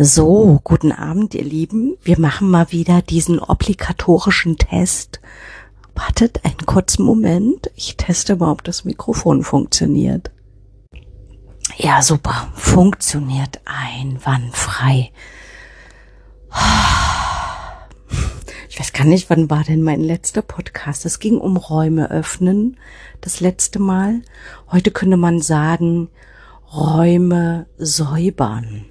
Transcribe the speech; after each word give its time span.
So, 0.00 0.60
guten 0.62 0.92
Abend, 0.92 1.34
ihr 1.34 1.42
Lieben. 1.42 1.96
Wir 2.02 2.20
machen 2.20 2.48
mal 2.48 2.70
wieder 2.70 3.02
diesen 3.02 3.40
obligatorischen 3.40 4.56
Test. 4.56 5.20
Wartet 5.96 6.44
einen 6.44 6.64
kurzen 6.66 7.04
Moment. 7.04 7.68
Ich 7.74 7.96
teste 7.96 8.36
mal, 8.36 8.52
ob 8.52 8.62
das 8.62 8.84
Mikrofon 8.84 9.42
funktioniert. 9.42 10.30
Ja, 11.78 12.00
super. 12.00 12.52
Funktioniert 12.54 13.58
einwandfrei. 13.64 15.10
Ich 18.68 18.78
weiß 18.78 18.92
gar 18.92 19.04
nicht, 19.04 19.28
wann 19.30 19.50
war 19.50 19.64
denn 19.64 19.82
mein 19.82 20.00
letzter 20.00 20.42
Podcast? 20.42 21.06
Es 21.06 21.18
ging 21.18 21.38
um 21.38 21.56
Räume 21.56 22.08
öffnen, 22.08 22.76
das 23.20 23.40
letzte 23.40 23.80
Mal. 23.80 24.22
Heute 24.70 24.92
könnte 24.92 25.16
man 25.16 25.40
sagen, 25.40 26.08
Räume 26.72 27.66
säubern. 27.78 28.84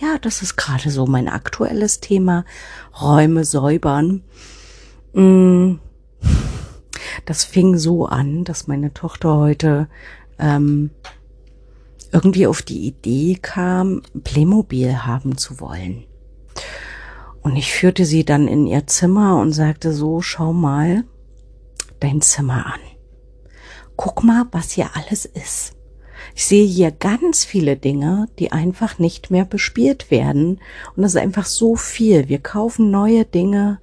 Ja, 0.00 0.16
das 0.18 0.40
ist 0.40 0.56
gerade 0.56 0.90
so 0.90 1.06
mein 1.06 1.28
aktuelles 1.28 2.00
Thema. 2.00 2.46
Räume 3.00 3.44
säubern. 3.44 4.22
Mm. 5.12 5.74
Das 7.26 7.44
fing 7.44 7.76
so 7.76 8.06
an, 8.06 8.44
dass 8.44 8.66
meine 8.66 8.94
Tochter 8.94 9.36
heute 9.36 9.88
ähm, 10.38 10.90
irgendwie 12.12 12.46
auf 12.46 12.62
die 12.62 12.86
Idee 12.86 13.38
kam, 13.40 14.02
Playmobil 14.24 15.04
haben 15.04 15.36
zu 15.36 15.60
wollen. 15.60 16.04
Und 17.42 17.56
ich 17.56 17.72
führte 17.72 18.06
sie 18.06 18.24
dann 18.24 18.48
in 18.48 18.66
ihr 18.66 18.86
Zimmer 18.86 19.38
und 19.38 19.52
sagte 19.52 19.92
so, 19.92 20.22
schau 20.22 20.54
mal 20.54 21.04
dein 22.00 22.22
Zimmer 22.22 22.66
an. 22.66 22.80
Guck 23.96 24.24
mal, 24.24 24.46
was 24.50 24.72
hier 24.72 24.90
alles 24.94 25.26
ist. 25.26 25.74
Ich 26.34 26.46
sehe 26.46 26.66
hier 26.66 26.90
ganz 26.90 27.44
viele 27.44 27.76
Dinge, 27.76 28.28
die 28.38 28.52
einfach 28.52 28.98
nicht 28.98 29.30
mehr 29.30 29.44
bespielt 29.44 30.10
werden. 30.10 30.60
Und 30.96 31.02
das 31.02 31.14
ist 31.14 31.20
einfach 31.20 31.46
so 31.46 31.76
viel. 31.76 32.28
Wir 32.28 32.38
kaufen 32.38 32.90
neue 32.90 33.24
Dinge, 33.24 33.80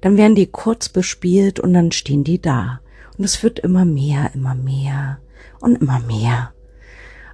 dann 0.00 0.16
werden 0.16 0.34
die 0.34 0.46
kurz 0.46 0.88
bespielt 0.88 1.58
und 1.60 1.72
dann 1.72 1.92
stehen 1.92 2.24
die 2.24 2.40
da. 2.40 2.80
Und 3.18 3.24
es 3.24 3.42
wird 3.42 3.58
immer 3.58 3.84
mehr, 3.84 4.30
immer 4.34 4.54
mehr 4.54 5.18
und 5.60 5.80
immer 5.80 6.00
mehr. 6.00 6.52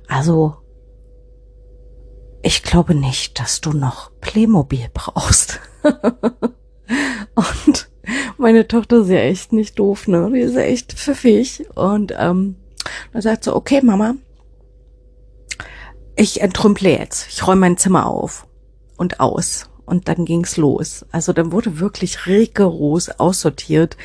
Also, 0.07 0.57
ich 2.43 2.63
glaube 2.63 2.95
nicht, 2.95 3.39
dass 3.41 3.61
du 3.61 3.73
noch 3.73 4.11
Playmobil 4.21 4.87
brauchst. 4.93 5.61
und 7.35 7.89
meine 8.37 8.67
Tochter 8.67 8.99
ist 8.99 9.09
ja 9.09 9.19
echt 9.19 9.53
nicht 9.53 9.79
doof, 9.79 10.09
ne? 10.09 10.31
Die 10.33 10.41
ist 10.41 10.55
ja 10.55 10.63
echt 10.63 10.93
pfiffig. 10.93 11.65
Und 11.75 12.13
ähm, 12.19 12.57
da 13.13 13.23
sagt 13.23 13.45
sie, 13.45 13.55
okay, 13.55 13.81
Mama, 13.83 14.15
ich 16.17 16.41
entrümple 16.41 16.91
jetzt. 16.91 17.29
Ich 17.29 17.47
räume 17.47 17.63
mein 17.63 17.77
Zimmer 17.77 18.07
auf 18.07 18.47
und 18.97 19.21
aus. 19.21 19.69
Und 19.85 20.09
dann 20.09 20.25
ging's 20.25 20.57
los. 20.57 21.05
Also 21.11 21.33
dann 21.33 21.53
wurde 21.53 21.81
wirklich 21.81 22.27
rigoros 22.27 23.09
aussortiert, 23.09 23.97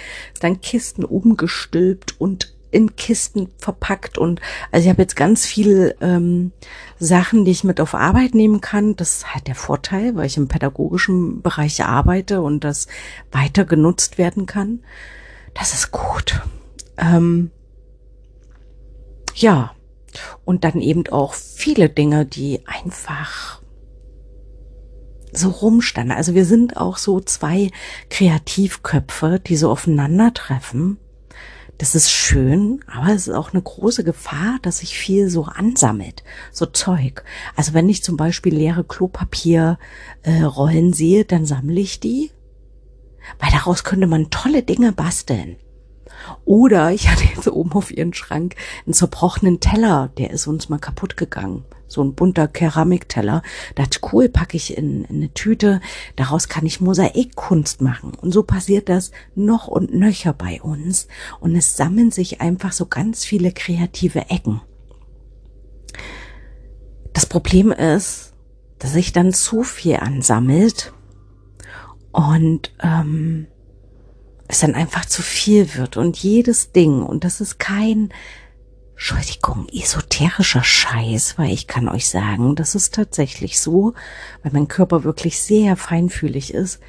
dann 0.42 0.60
Kisten 0.60 1.06
umgestülpt 1.06 2.20
und 2.20 2.58
in 2.72 2.96
Kisten 2.96 3.50
verpackt 3.58 4.18
und 4.18 4.42
also 4.72 4.86
ich 4.86 4.90
habe 4.90 5.02
jetzt 5.02 5.16
ganz 5.16 5.46
viel 5.46 5.96
ähm, 6.02 6.52
Sachen, 7.00 7.46
die 7.46 7.52
ich 7.52 7.64
mit 7.64 7.80
auf 7.80 7.96
Arbeit 7.96 8.36
nehmen 8.36 8.60
kann. 8.60 8.96
Das 8.96 9.18
ist 9.18 9.34
halt 9.34 9.48
der 9.48 9.56
Vorteil, 9.56 10.16
weil 10.16 10.26
ich 10.26 10.38
im 10.38 10.48
pädagogischen 10.48 11.42
Bereich 11.42 11.84
arbeite 11.84 12.42
und 12.42 12.64
das 12.64 12.88
weiter 13.32 13.64
genutzt 13.64 14.18
werden 14.18 14.46
kann. 14.46 14.82
Das 15.54 15.74
ist 15.74 15.92
gut. 15.92 16.42
Ähm, 16.98 17.52
ja, 19.34 19.72
und 20.46 20.64
dann 20.64 20.82
eben 20.82 21.08
auch 21.08 21.34
viele 21.34 21.90
Dinge, 21.90 22.26
die 22.26 22.62
einfach 22.66 23.62
so 25.32 25.50
rumstanden. 25.50 26.16
Also 26.16 26.34
wir 26.34 26.46
sind 26.46 26.78
auch 26.78 26.98
so 26.98 27.20
zwei 27.20 27.72
Kreativköpfe, 28.10 29.40
die 29.40 29.56
so 29.58 29.70
aufeinandertreffen. 29.70 30.98
Das 31.78 31.94
ist 31.94 32.12
schön, 32.12 32.84
aber 32.88 33.14
es 33.14 33.28
ist 33.28 33.36
auch 33.36 33.54
eine 33.54 33.62
große 33.62 34.04
Gefahr, 34.04 34.58
dass 34.64 34.80
sich 34.80 34.98
viel 34.98 35.30
so 35.30 35.44
ansammelt, 35.44 36.24
so 36.52 36.66
Zeug. 36.66 37.24
Also 37.56 37.76
wenn 37.76 37.88
ich 37.88 38.04
zum 38.04 38.18
Beispiel 38.18 38.56
leere 38.56 38.84
Klopapierrollen 38.84 39.78
äh, 40.24 40.94
sehe, 40.94 41.24
dann 41.24 41.46
sammle 41.46 41.80
ich 41.80 42.00
die, 42.00 42.32
weil 43.40 43.52
daraus 43.52 43.84
könnte 43.84 44.08
man 44.08 44.32
tolle 44.32 44.64
Dinge 44.64 44.92
basteln. 44.92 45.58
Oder 46.46 46.92
ich 46.92 47.10
hatte 47.10 47.24
jetzt 47.24 47.48
oben 47.48 47.72
auf 47.74 47.92
ihren 47.92 48.14
Schrank 48.14 48.56
einen 48.86 48.94
zerbrochenen 48.94 49.60
Teller, 49.60 50.10
der 50.18 50.32
ist 50.32 50.48
uns 50.48 50.70
mal 50.70 50.80
kaputt 50.80 51.18
gegangen. 51.18 51.64
So 51.88 52.04
ein 52.04 52.16
bunter 52.16 52.48
Keramikteller. 52.48 53.42
Da 53.76 53.84
dachte 53.84 54.00
cool, 54.12 54.28
packe 54.28 54.58
ich 54.58 54.78
in, 54.78 55.06
in 55.06 55.16
eine 55.16 55.34
Tüte. 55.34 55.80
Daraus 56.18 56.50
kann 56.50 56.66
ich 56.66 56.82
Mosaikkunst 56.82 57.82
machen. 57.82 58.12
Und 58.14 58.34
so 58.34 58.44
passiert 58.44 58.90
das 58.90 59.12
noch 59.36 59.68
und 59.68 59.94
nöcher 59.94 60.34
bei 60.34 60.62
uns. 60.62 61.08
Und 61.40 61.56
es 61.56 61.78
sammeln 61.78 62.12
sich 62.12 62.42
einfach 62.42 62.74
so 62.74 62.88
ganz 62.88 63.24
viele 63.24 63.54
kreative 63.54 64.30
Ecken. 64.30 64.62
Das 67.14 67.26
Problem 67.26 67.72
ist, 67.72 68.34
dass 68.80 68.94
sich 68.94 69.14
dann 69.14 69.34
zu 69.34 69.64
viel 69.64 69.96
ansammelt 69.96 70.94
und 72.12 72.74
ähm, 72.82 73.48
es 74.48 74.60
dann 74.60 74.76
einfach 74.76 75.06
zu 75.06 75.22
viel 75.22 75.76
wird 75.76 75.98
und 75.98 76.18
jedes 76.18 76.72
Ding, 76.72 77.02
und 77.02 77.24
das 77.24 77.42
ist 77.42 77.60
kein, 77.60 78.14
Entschuldigung, 78.94 79.68
esoterischer 79.70 80.64
Scheiß, 80.64 81.38
weil 81.38 81.52
ich 81.52 81.68
kann 81.68 81.88
euch 81.88 82.10
sagen, 82.10 82.56
das 82.56 82.74
ist 82.74 82.96
tatsächlich 82.96 83.60
so, 83.60 83.94
weil 84.42 84.52
mein 84.54 84.68
Körper 84.68 85.04
wirklich 85.04 85.40
sehr 85.40 85.76
feinfühlig 85.76 86.54
ist. 86.54 86.80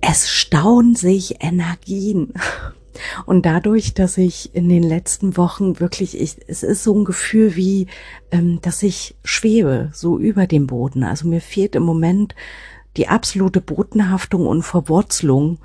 Es 0.00 0.30
stauen 0.30 0.94
sich 0.94 1.42
Energien. 1.42 2.32
Und 3.26 3.44
dadurch, 3.44 3.92
dass 3.92 4.16
ich 4.16 4.54
in 4.54 4.68
den 4.68 4.82
letzten 4.82 5.36
Wochen 5.36 5.80
wirklich, 5.80 6.18
ich, 6.18 6.36
es 6.46 6.62
ist 6.62 6.82
so 6.82 6.98
ein 6.98 7.04
Gefühl 7.04 7.56
wie, 7.56 7.88
ähm, 8.30 8.60
dass 8.62 8.82
ich 8.82 9.16
schwebe, 9.24 9.90
so 9.92 10.18
über 10.18 10.46
dem 10.46 10.66
Boden. 10.66 11.02
Also 11.02 11.28
mir 11.28 11.40
fehlt 11.40 11.74
im 11.74 11.82
Moment 11.82 12.34
die 12.96 13.08
absolute 13.08 13.60
Bodenhaftung 13.60 14.46
und 14.46 14.62
Verwurzelung. 14.62 15.58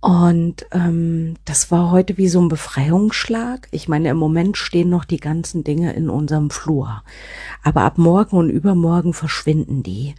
Und 0.00 0.66
ähm, 0.72 1.34
das 1.44 1.70
war 1.70 1.90
heute 1.90 2.16
wie 2.16 2.28
so 2.28 2.40
ein 2.40 2.48
Befreiungsschlag. 2.48 3.68
Ich 3.70 3.86
meine, 3.86 4.08
im 4.08 4.16
Moment 4.16 4.56
stehen 4.56 4.88
noch 4.88 5.04
die 5.04 5.18
ganzen 5.20 5.62
Dinge 5.62 5.92
in 5.92 6.08
unserem 6.08 6.48
Flur. 6.48 7.02
Aber 7.62 7.82
ab 7.82 7.98
morgen 7.98 8.36
und 8.38 8.48
übermorgen 8.48 9.12
verschwinden 9.12 9.82
die. 9.82 10.14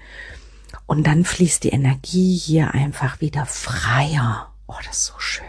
Und 0.85 1.07
dann 1.07 1.25
fließt 1.25 1.63
die 1.63 1.69
Energie 1.69 2.37
hier 2.37 2.73
einfach 2.73 3.21
wieder 3.21 3.45
freier. 3.47 4.51
Oh, 4.67 4.75
das 4.85 4.99
ist 4.99 5.05
so 5.05 5.19
schön. 5.19 5.45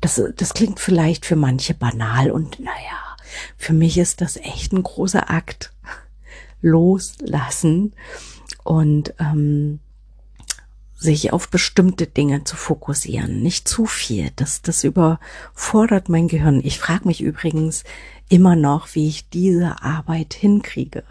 Das, 0.00 0.22
das 0.36 0.54
klingt 0.54 0.80
vielleicht 0.80 1.26
für 1.26 1.36
manche 1.36 1.74
banal 1.74 2.30
und 2.30 2.60
naja, 2.60 3.16
für 3.56 3.72
mich 3.72 3.98
ist 3.98 4.20
das 4.20 4.36
echt 4.36 4.72
ein 4.72 4.82
großer 4.82 5.28
Akt. 5.28 5.72
Loslassen. 6.60 7.92
Und 8.64 9.14
ähm, 9.18 9.80
sich 10.98 11.32
auf 11.32 11.48
bestimmte 11.48 12.08
Dinge 12.08 12.42
zu 12.42 12.56
fokussieren, 12.56 13.40
nicht 13.40 13.68
zu 13.68 13.86
viel. 13.86 14.30
Das, 14.34 14.62
das 14.62 14.82
überfordert 14.82 16.08
mein 16.08 16.26
Gehirn. 16.26 16.60
Ich 16.64 16.80
frage 16.80 17.06
mich 17.06 17.20
übrigens 17.20 17.84
immer 18.28 18.56
noch, 18.56 18.94
wie 18.94 19.08
ich 19.08 19.28
diese 19.28 19.80
Arbeit 19.80 20.34
hinkriege. 20.34 21.04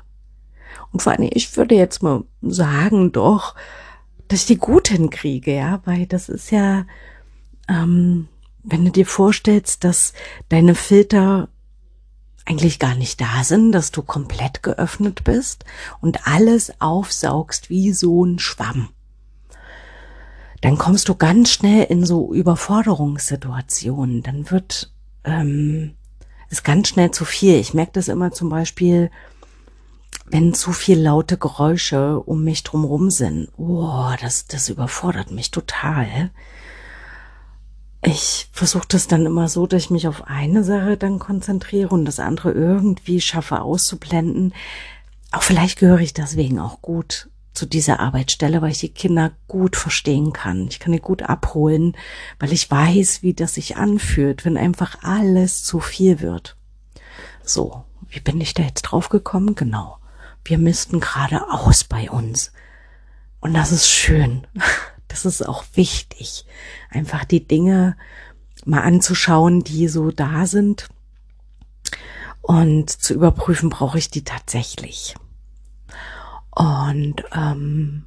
Und 0.92 1.02
vor 1.02 1.14
allem, 1.14 1.30
ich 1.32 1.56
würde 1.56 1.76
jetzt 1.76 2.04
mal 2.04 2.26
sagen, 2.42 3.14
doch, 3.14 3.56
dass 4.28 4.42
ich 4.42 4.46
die 4.48 4.58
gut 4.58 4.90
hinkriege, 4.90 5.56
ja, 5.56 5.82
weil 5.86 6.06
das 6.06 6.28
ist 6.28 6.52
ja, 6.52 6.86
ähm, 7.70 8.28
wenn 8.64 8.84
du 8.84 8.92
dir 8.92 9.06
vorstellst, 9.06 9.86
dass 9.86 10.12
deine 10.50 10.76
Filter 10.76 11.48
eigentlich 12.44 12.80
gar 12.80 12.96
nicht 12.96 13.22
da 13.22 13.44
sind, 13.44 13.72
dass 13.72 13.92
du 13.92 14.02
komplett 14.02 14.64
geöffnet 14.64 15.24
bist 15.24 15.64
und 16.02 16.28
alles 16.28 16.74
aufsaugst 16.82 17.70
wie 17.70 17.94
so 17.94 18.26
ein 18.26 18.40
Schwamm 18.40 18.90
dann 20.62 20.78
kommst 20.78 21.10
du 21.10 21.16
ganz 21.16 21.52
schnell 21.52 21.84
in 21.84 22.06
so 22.06 22.34
Überforderungssituationen. 22.34 24.24
Dann 24.24 24.50
wird 24.50 24.92
ähm, 25.24 25.96
es 26.50 26.64
ganz 26.64 26.90
schnell 26.90 27.12
zu 27.12 27.26
viel. 27.26 27.56
Ich 27.56 27.74
merke 27.74 27.92
das 27.94 28.08
immer 28.08 28.32
zum 28.32 28.50
Beispiel, 28.50 29.12
wenn 30.26 30.54
zu 30.54 30.72
viel 30.72 31.00
laute 31.00 31.38
Geräusche 31.38 32.20
um 32.20 32.44
mich 32.44 32.64
drumherum 32.64 33.12
sind. 33.12 33.50
Oh, 33.58 34.12
das, 34.22 34.48
das 34.48 34.70
überfordert 34.70 35.32
mich 35.32 35.52
total. 35.52 36.32
Ich 38.04 38.50
versuche 38.52 38.88
das 38.88 39.08
dann 39.08 39.26
immer 39.26 39.50
so, 39.50 39.68
dass 39.68 39.84
ich 39.84 39.90
mich 39.90 40.08
auf 40.08 40.28
eine 40.28 40.64
Sache 40.64 40.98
dann 40.98 41.20
konzentriere 41.20 41.90
und 41.90 42.06
das 42.06 42.20
andere 42.20 42.52
irgendwie 42.52 43.22
schaffe 43.22 43.62
auszublenden. 43.62 44.54
Auch 45.32 45.44
vielleicht 45.44 45.80
gehöre 45.80 46.00
ich 46.00 46.14
deswegen 46.14 46.60
auch 46.60 46.82
gut 46.82 47.30
zu 47.58 47.66
dieser 47.66 48.00
Arbeitsstelle, 48.00 48.62
weil 48.62 48.72
ich 48.72 48.80
die 48.80 48.90
Kinder 48.94 49.32
gut 49.48 49.76
verstehen 49.76 50.32
kann. 50.32 50.68
Ich 50.68 50.80
kann 50.80 50.92
die 50.92 51.00
gut 51.00 51.24
abholen, 51.24 51.98
weil 52.40 52.54
ich 52.54 52.70
weiß, 52.70 53.24
wie 53.24 53.34
das 53.34 53.56
sich 53.56 53.78
anfühlt, 53.78 54.46
wenn 54.46 54.58
einfach 54.58 55.02
alles 55.02 55.64
zu 55.64 55.80
viel 55.80 56.22
wird. 56.22 56.56
So, 57.44 57.84
wie 58.10 58.20
bin 58.20 58.40
ich 58.40 58.54
da 58.54 58.62
jetzt 58.62 58.84
drauf 58.84 59.10
gekommen? 59.10 59.56
Genau. 59.56 59.98
wir 60.46 60.60
missten 60.60 61.02
gerade 61.02 61.52
aus 61.52 61.84
bei 61.84 62.10
uns. 62.10 62.54
Und 63.42 63.54
das 63.54 63.72
ist 63.72 63.90
schön. 63.90 64.46
Das 65.10 65.24
ist 65.24 65.48
auch 65.48 65.64
wichtig. 65.74 66.46
Einfach 66.90 67.24
die 67.24 67.48
Dinge 67.48 67.96
mal 68.66 68.82
anzuschauen, 68.82 69.64
die 69.64 69.88
so 69.88 70.12
da 70.12 70.46
sind. 70.46 70.90
Und 72.42 72.90
zu 72.90 73.14
überprüfen, 73.14 73.70
brauche 73.70 73.98
ich 73.98 74.12
die 74.12 74.26
tatsächlich. 74.26 75.16
Und 76.58 77.24
ähm, 77.36 78.06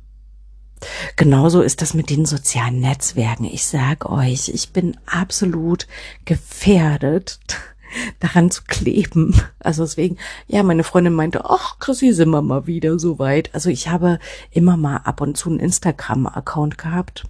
genauso 1.14 1.62
ist 1.62 1.82
das 1.82 1.94
mit 1.94 2.11
den 2.11 2.26
sozialen 2.26 2.81
Netzwerken. 2.81 3.44
Ich 3.44 3.64
sag 3.64 4.11
euch, 4.11 4.49
ich 4.49 4.73
bin 4.73 4.97
absolut 5.06 5.87
gefährdet, 6.25 7.38
daran 8.19 8.50
zu 8.50 8.62
kleben. 8.67 9.41
Also 9.61 9.85
deswegen, 9.85 10.17
ja, 10.49 10.64
meine 10.64 10.82
Freundin 10.82 11.12
meinte, 11.12 11.44
ach, 11.44 11.79
Chrissy, 11.79 12.12
sind 12.12 12.31
wir 12.31 12.43
mal 12.43 12.67
wieder 12.67 12.99
so 12.99 13.20
weit. 13.20 13.55
Also 13.55 13.70
ich 13.70 13.87
habe 13.87 14.19
immer 14.50 14.76
mal 14.76 14.96
ab 14.96 15.20
und 15.20 15.37
zu 15.37 15.49
einen 15.49 15.61
Instagram-Account 15.61 16.76
gehabt. 16.76 17.29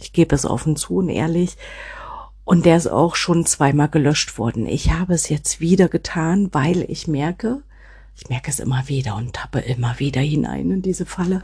Ich 0.00 0.12
gebe 0.12 0.34
es 0.34 0.44
offen 0.44 0.74
zu 0.74 0.96
und 0.96 1.10
ehrlich. 1.10 1.56
Und 2.44 2.66
der 2.66 2.76
ist 2.76 2.88
auch 2.88 3.14
schon 3.14 3.46
zweimal 3.46 3.88
gelöscht 3.88 4.36
worden. 4.36 4.66
Ich 4.66 4.90
habe 4.90 5.14
es 5.14 5.28
jetzt 5.28 5.60
wieder 5.60 5.88
getan, 5.88 6.48
weil 6.50 6.84
ich 6.90 7.06
merke, 7.06 7.62
ich 8.16 8.28
merke 8.28 8.50
es 8.50 8.60
immer 8.60 8.88
wieder 8.88 9.14
und 9.16 9.34
tappe 9.34 9.60
immer 9.60 9.98
wieder 9.98 10.20
hinein 10.20 10.70
in 10.70 10.82
diese 10.82 11.06
Falle, 11.06 11.42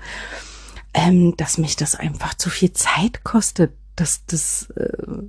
ähm, 0.94 1.36
dass 1.36 1.58
mich 1.58 1.76
das 1.76 1.94
einfach 1.94 2.34
zu 2.34 2.50
viel 2.50 2.72
Zeit 2.72 3.24
kostet. 3.24 3.72
Das, 3.96 4.22
das 4.26 4.70
äh, 4.76 5.22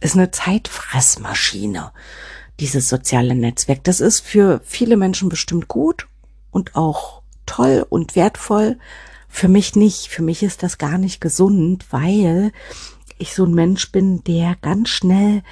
ist 0.00 0.14
eine 0.14 0.30
Zeitfressmaschine, 0.30 1.92
dieses 2.60 2.88
soziale 2.88 3.34
Netzwerk. 3.34 3.84
Das 3.84 4.00
ist 4.00 4.20
für 4.20 4.60
viele 4.64 4.96
Menschen 4.96 5.28
bestimmt 5.28 5.68
gut 5.68 6.08
und 6.50 6.76
auch 6.76 7.22
toll 7.46 7.86
und 7.88 8.14
wertvoll. 8.14 8.78
Für 9.28 9.48
mich 9.48 9.74
nicht. 9.76 10.08
Für 10.08 10.22
mich 10.22 10.42
ist 10.42 10.62
das 10.62 10.76
gar 10.76 10.98
nicht 10.98 11.20
gesund, 11.20 11.86
weil 11.90 12.52
ich 13.16 13.34
so 13.34 13.44
ein 13.46 13.54
Mensch 13.54 13.90
bin, 13.92 14.22
der 14.24 14.56
ganz 14.60 14.90
schnell 14.90 15.42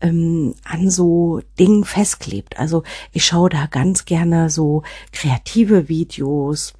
ähm, 0.00 0.54
an 0.64 0.90
so 0.90 1.40
Dingen 1.58 1.84
festklebt. 1.84 2.58
Also 2.58 2.82
ich 3.12 3.24
schaue 3.24 3.50
da 3.50 3.66
ganz 3.66 4.04
gerne 4.04 4.50
so 4.50 4.82
kreative 5.12 5.88
Videos, 5.88 6.74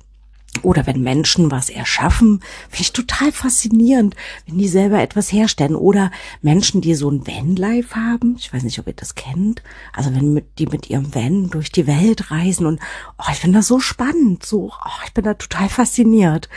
oder 0.63 0.87
wenn 0.87 1.01
Menschen 1.01 1.51
was 1.51 1.71
erschaffen, 1.71 2.41
finde 2.69 2.83
ich 2.83 2.93
total 2.93 3.33
faszinierend, 3.33 4.17
wenn 4.47 4.59
die 4.59 4.69
selber 4.69 5.01
etwas 5.01 5.33
herstellen. 5.33 5.77
Oder 5.77 6.11
Menschen, 6.43 6.81
die 6.81 6.95
so 6.95 7.09
ein 7.09 7.27
Vanlife 7.27 7.95
haben. 7.95 8.35
Ich 8.37 8.53
weiß 8.53 8.65
nicht, 8.65 8.79
ob 8.79 8.87
ihr 8.87 8.93
das 8.93 9.15
kennt. 9.15 9.63
Also 9.93 10.15
wenn 10.15 10.35
mit, 10.35 10.59
die 10.59 10.67
mit 10.67 10.91
ihrem 10.91 11.15
Van 11.15 11.51
durch 11.51 11.71
die 11.71 11.87
Welt 11.87 12.31
reisen 12.31 12.67
und 12.67 12.81
oh, 13.19 13.31
ich 13.31 13.39
finde 13.39 13.59
das 13.59 13.69
so 13.69 13.79
spannend. 13.79 14.45
So, 14.45 14.73
oh, 14.73 15.03
ich 15.07 15.15
bin 15.15 15.25
da 15.25 15.35
total 15.35 15.69
fasziniert. 15.69 16.49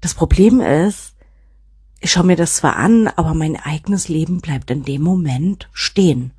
Das 0.00 0.14
Problem 0.14 0.60
ist, 0.60 1.15
ich 2.00 2.12
schaue 2.12 2.24
mir 2.24 2.36
das 2.36 2.56
zwar 2.56 2.76
an, 2.76 3.08
aber 3.08 3.34
mein 3.34 3.56
eigenes 3.56 4.08
Leben 4.08 4.40
bleibt 4.40 4.70
in 4.70 4.84
dem 4.84 5.02
Moment 5.02 5.68
stehen. 5.72 6.32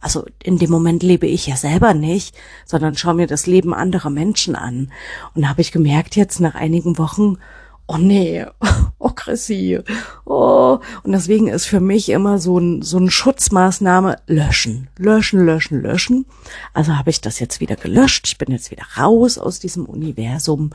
Also 0.00 0.26
in 0.42 0.58
dem 0.58 0.70
Moment 0.70 1.02
lebe 1.02 1.26
ich 1.26 1.46
ja 1.46 1.56
selber 1.56 1.94
nicht, 1.94 2.36
sondern 2.66 2.96
schaue 2.96 3.14
mir 3.14 3.26
das 3.26 3.46
Leben 3.46 3.72
anderer 3.72 4.10
Menschen 4.10 4.54
an. 4.54 4.92
Und 5.34 5.42
da 5.42 5.48
habe 5.48 5.62
ich 5.62 5.72
gemerkt 5.72 6.14
jetzt 6.14 6.40
nach 6.40 6.54
einigen 6.54 6.98
Wochen, 6.98 7.38
oh 7.86 7.96
nee, 7.96 8.44
oh 8.98 9.10
Chrissy, 9.10 9.80
oh. 10.24 10.78
Und 11.02 11.12
deswegen 11.12 11.48
ist 11.48 11.66
für 11.66 11.80
mich 11.80 12.10
immer 12.10 12.38
so 12.38 12.58
ein, 12.58 12.82
so 12.82 12.98
ein 12.98 13.10
Schutzmaßnahme 13.10 14.18
löschen, 14.26 14.88
löschen, 14.98 15.44
löschen, 15.44 15.80
löschen. 15.80 16.26
Also 16.72 16.96
habe 16.96 17.08
ich 17.08 17.20
das 17.20 17.38
jetzt 17.38 17.60
wieder 17.60 17.76
gelöscht. 17.76 18.26
Ich 18.26 18.38
bin 18.38 18.50
jetzt 18.50 18.70
wieder 18.70 18.84
raus 18.98 19.38
aus 19.38 19.58
diesem 19.58 19.86
Universum, 19.86 20.70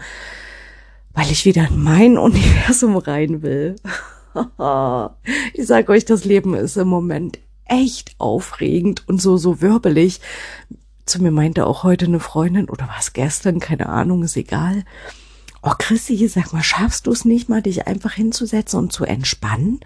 weil 1.14 1.30
ich 1.30 1.46
wieder 1.46 1.68
in 1.68 1.84
mein 1.84 2.18
Universum 2.18 2.98
rein 2.98 3.42
will. 3.42 3.76
ich 5.54 5.68
sage 5.68 5.92
euch, 5.92 6.06
das 6.06 6.26
Leben 6.26 6.54
ist 6.54 6.78
im 6.78 6.88
Moment 6.88 7.40
echt 7.66 8.16
aufregend 8.18 9.08
und 9.08 9.22
so, 9.22 9.38
so 9.38 9.62
wirbelig. 9.62 10.22
Zu 11.06 11.22
mir 11.22 11.32
meinte 11.32 11.66
auch 11.66 11.84
heute 11.84 12.06
eine 12.06 12.20
Freundin, 12.20 12.70
oder 12.70 12.88
war 12.88 13.00
es 13.00 13.14
gestern, 13.14 13.60
keine 13.60 13.90
Ahnung, 13.90 14.24
ist 14.24 14.38
egal. 14.38 14.84
Oh, 15.62 15.74
Chrissy, 15.78 16.28
sag 16.28 16.54
mal, 16.54 16.64
schaffst 16.64 17.08
du 17.08 17.12
es 17.12 17.26
nicht 17.26 17.50
mal, 17.50 17.62
dich 17.62 17.88
einfach 17.88 18.14
hinzusetzen 18.14 18.80
und 18.80 18.94
zu 18.94 19.06
entspannen? 19.06 19.80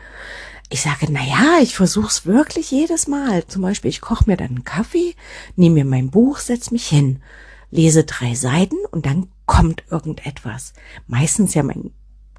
Ich 0.69 0.81
sage, 0.81 1.07
na 1.09 1.23
ja, 1.23 1.59
ich 1.61 1.75
versuch's 1.75 2.25
wirklich 2.25 2.71
jedes 2.71 3.07
Mal. 3.07 3.45
Zum 3.47 3.61
Beispiel, 3.61 3.89
ich 3.89 4.01
koche 4.01 4.25
mir 4.27 4.37
dann 4.37 4.49
einen 4.49 4.63
Kaffee, 4.63 5.15
nehme 5.55 5.75
mir 5.75 5.85
mein 5.85 6.09
Buch, 6.09 6.39
setz 6.39 6.71
mich 6.71 6.87
hin, 6.87 7.21
lese 7.71 8.03
drei 8.03 8.35
Seiten 8.35 8.77
und 8.91 9.05
dann 9.05 9.27
kommt 9.45 9.83
irgendetwas. 9.89 10.73
Meistens 11.07 11.53
ja 11.53 11.63
mein 11.63 11.91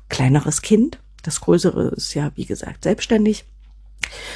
kleineres 0.09 0.63
Kind, 0.63 0.99
das 1.25 1.41
größere 1.41 1.89
ist 1.89 2.15
ja, 2.15 2.31
wie 2.37 2.45
gesagt, 2.45 2.85
selbstständig. 2.85 3.45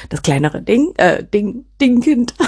Das 0.09 0.21
kleinere 0.21 0.61
Ding, 0.61 0.93
äh, 0.97 1.23
Ding, 1.23 1.65
Dingkind. 1.79 2.33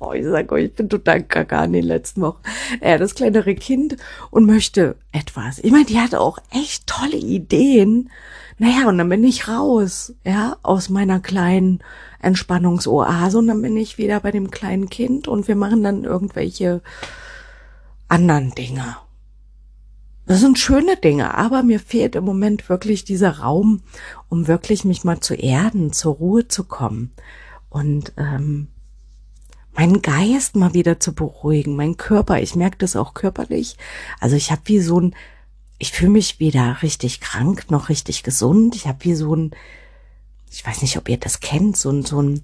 Oh, 0.00 0.12
ich 0.12 0.26
sag 0.26 0.52
euch, 0.52 0.66
ich 0.66 0.74
bin 0.74 0.90
total 0.90 1.22
gaga 1.22 1.64
in 1.64 1.72
den 1.72 1.84
letzten 1.84 2.20
Wochen. 2.20 2.42
Ja, 2.82 2.98
das 2.98 3.14
kleinere 3.14 3.54
Kind 3.54 3.96
und 4.30 4.44
möchte 4.44 4.96
etwas. 5.12 5.60
Ich 5.60 5.70
meine, 5.70 5.86
die 5.86 5.98
hatte 5.98 6.20
auch 6.20 6.38
echt 6.50 6.86
tolle 6.86 7.16
Ideen. 7.16 8.10
Naja, 8.58 8.86
und 8.88 8.98
dann 8.98 9.08
bin 9.08 9.24
ich 9.24 9.48
raus, 9.48 10.12
ja, 10.24 10.56
aus 10.62 10.90
meiner 10.90 11.20
kleinen 11.20 11.82
Entspannungsoase 12.20 13.38
und 13.38 13.46
dann 13.46 13.62
bin 13.62 13.78
ich 13.78 13.96
wieder 13.96 14.20
bei 14.20 14.30
dem 14.30 14.50
kleinen 14.50 14.90
Kind 14.90 15.26
und 15.26 15.48
wir 15.48 15.56
machen 15.56 15.82
dann 15.82 16.04
irgendwelche 16.04 16.82
anderen 18.08 18.50
Dinge. 18.50 18.96
Das 20.26 20.40
sind 20.40 20.58
schöne 20.58 20.96
Dinge, 20.96 21.34
aber 21.34 21.62
mir 21.62 21.78
fehlt 21.78 22.16
im 22.16 22.24
Moment 22.24 22.68
wirklich 22.68 23.04
dieser 23.04 23.40
Raum, 23.40 23.82
um 24.28 24.48
wirklich 24.48 24.84
mich 24.84 25.04
mal 25.04 25.20
zu 25.20 25.34
erden, 25.34 25.92
zur 25.92 26.14
Ruhe 26.14 26.48
zu 26.48 26.64
kommen 26.64 27.12
und 27.68 28.12
ähm, 28.16 28.68
meinen 29.74 30.00
Geist 30.00 30.56
mal 30.56 30.72
wieder 30.72 30.98
zu 30.98 31.14
beruhigen, 31.14 31.76
mein 31.76 31.96
Körper. 31.96 32.40
Ich 32.40 32.54
merke 32.54 32.78
das 32.78 32.96
auch 32.96 33.12
körperlich. 33.12 33.76
Also 34.20 34.36
ich 34.36 34.50
habe 34.50 34.62
wie 34.64 34.80
so 34.80 35.00
ein, 35.00 35.14
ich 35.78 35.92
fühle 35.92 36.12
mich 36.12 36.40
weder 36.40 36.82
richtig 36.82 37.20
krank 37.20 37.70
noch 37.70 37.88
richtig 37.88 38.22
gesund. 38.22 38.76
Ich 38.76 38.86
habe 38.86 39.04
wie 39.04 39.14
so 39.14 39.34
ein, 39.34 39.50
ich 40.50 40.64
weiß 40.66 40.80
nicht, 40.82 40.96
ob 40.96 41.08
ihr 41.08 41.18
das 41.18 41.40
kennt, 41.40 41.76
so 41.76 41.90
ein 41.90 42.04
so 42.04 42.22
ein 42.22 42.42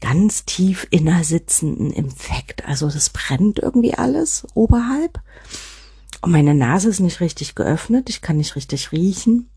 ganz 0.00 0.44
tief 0.46 0.88
innersitzenden 0.90 1.92
Infekt. 1.92 2.66
Also 2.66 2.90
das 2.90 3.10
brennt 3.10 3.60
irgendwie 3.60 3.94
alles 3.94 4.46
oberhalb. 4.54 5.20
Und 6.22 6.30
meine 6.30 6.54
Nase 6.54 6.88
ist 6.88 7.00
nicht 7.00 7.20
richtig 7.20 7.56
geöffnet, 7.56 8.08
ich 8.08 8.22
kann 8.22 8.36
nicht 8.36 8.56
richtig 8.56 8.92
riechen. 8.92 9.50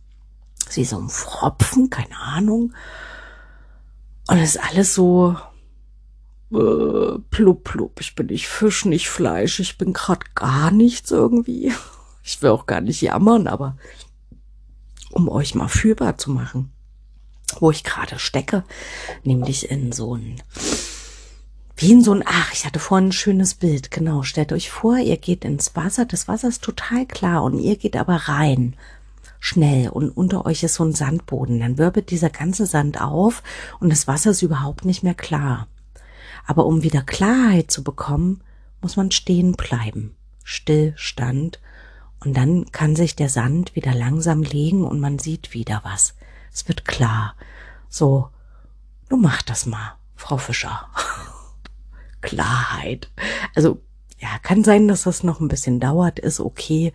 Sie 0.67 0.81
ist 0.81 0.89
so 0.89 1.00
ein 1.00 1.10
Fropfen, 1.10 1.91
keine 1.91 2.17
Ahnung. 2.17 2.74
Und 4.27 4.38
es 4.39 4.55
ist 4.55 4.63
alles 4.63 4.95
so 4.95 5.38
äh, 6.51 7.19
plupp, 7.29 7.63
plupp. 7.63 8.01
Ich 8.01 8.15
bin 8.15 8.27
nicht 8.27 8.48
Fisch, 8.48 8.86
nicht 8.86 9.10
Fleisch, 9.10 9.60
ich 9.60 9.77
bin 9.77 9.93
grad 9.93 10.36
gar 10.36 10.72
nichts 10.72 11.12
irgendwie. 11.12 11.72
Ich 12.27 12.41
will 12.41 12.50
auch 12.50 12.65
gar 12.65 12.81
nicht 12.81 13.01
jammern, 13.01 13.45
aber 13.45 13.77
um 15.12 15.29
euch 15.29 15.53
mal 15.53 15.67
fühlbar 15.67 16.17
zu 16.17 16.31
machen, 16.31 16.74
wo 17.60 17.69
ich 17.69 17.84
gerade 17.84 18.17
stecke, 18.17 18.63
nämlich 19.24 19.69
in 19.69 19.91
so 19.91 20.15
ein 20.15 20.41
wie 21.77 21.91
in 21.91 22.01
so 22.01 22.13
ein, 22.13 22.24
ach, 22.25 22.53
ich 22.53 22.65
hatte 22.65 22.79
vorhin 22.79 23.10
ein 23.10 23.12
schönes 23.12 23.55
Bild, 23.55 23.91
genau. 23.91 24.24
Stellt 24.24 24.53
euch 24.53 24.70
vor, 24.72 24.98
ihr 24.98 25.17
geht 25.17 25.44
ins 25.44 25.75
Wasser, 25.75 26.05
das 26.05 26.27
Wasser 26.27 26.48
ist 26.48 26.63
total 26.63 27.05
klar 27.05 27.44
und 27.44 27.60
ihr 27.60 27.75
geht 27.75 27.98
aber 27.98 28.15
rein. 28.15 28.75
Schnell 29.41 29.89
und 29.89 30.10
unter 30.10 30.46
euch 30.46 30.63
ist 30.63 30.75
so 30.75 30.86
ein 30.86 30.94
Sandboden. 30.94 31.60
Dann 31.60 31.77
wirbelt 31.77 32.10
dieser 32.12 32.29
ganze 32.29 32.65
Sand 32.65 33.01
auf 33.01 33.44
und 33.79 33.89
das 33.89 34.08
Wasser 34.08 34.32
ist 34.32 34.41
überhaupt 34.41 34.86
nicht 34.86 35.03
mehr 35.03 35.13
klar. 35.13 35.67
Aber 36.48 36.65
um 36.65 36.82
wieder 36.82 37.01
Klarheit 37.01 37.70
zu 37.70 37.84
bekommen, 37.84 38.41
muss 38.82 38.96
man 38.96 39.12
stehen 39.12 39.53
bleiben. 39.53 40.15
Stillstand. 40.44 41.60
Und 42.24 42.36
dann 42.36 42.72
kann 42.72 42.96
sich 42.96 43.15
der 43.15 43.29
Sand 43.29 43.75
wieder 43.75 43.94
langsam 43.94 44.41
legen 44.41 44.84
und 44.86 45.00
man 45.00 45.20
sieht 45.20 45.53
wieder 45.53 45.82
was. 45.84 46.15
Es 46.53 46.67
wird 46.67 46.86
klar. 46.86 47.36
So, 47.89 48.29
nun 49.10 49.22
macht 49.22 49.50
das 49.50 49.65
mal, 49.65 49.96
Frau 50.15 50.38
Fischer. 50.38 50.88
Klarheit. 52.25 53.10
Also 53.55 53.82
ja, 54.20 54.29
kann 54.41 54.63
sein, 54.63 54.88
dass 54.88 55.03
das 55.03 55.24
noch 55.24 55.39
ein 55.39 55.48
bisschen 55.48 55.79
dauert, 55.79 56.20
ist 56.20 56.39
okay. 56.39 56.94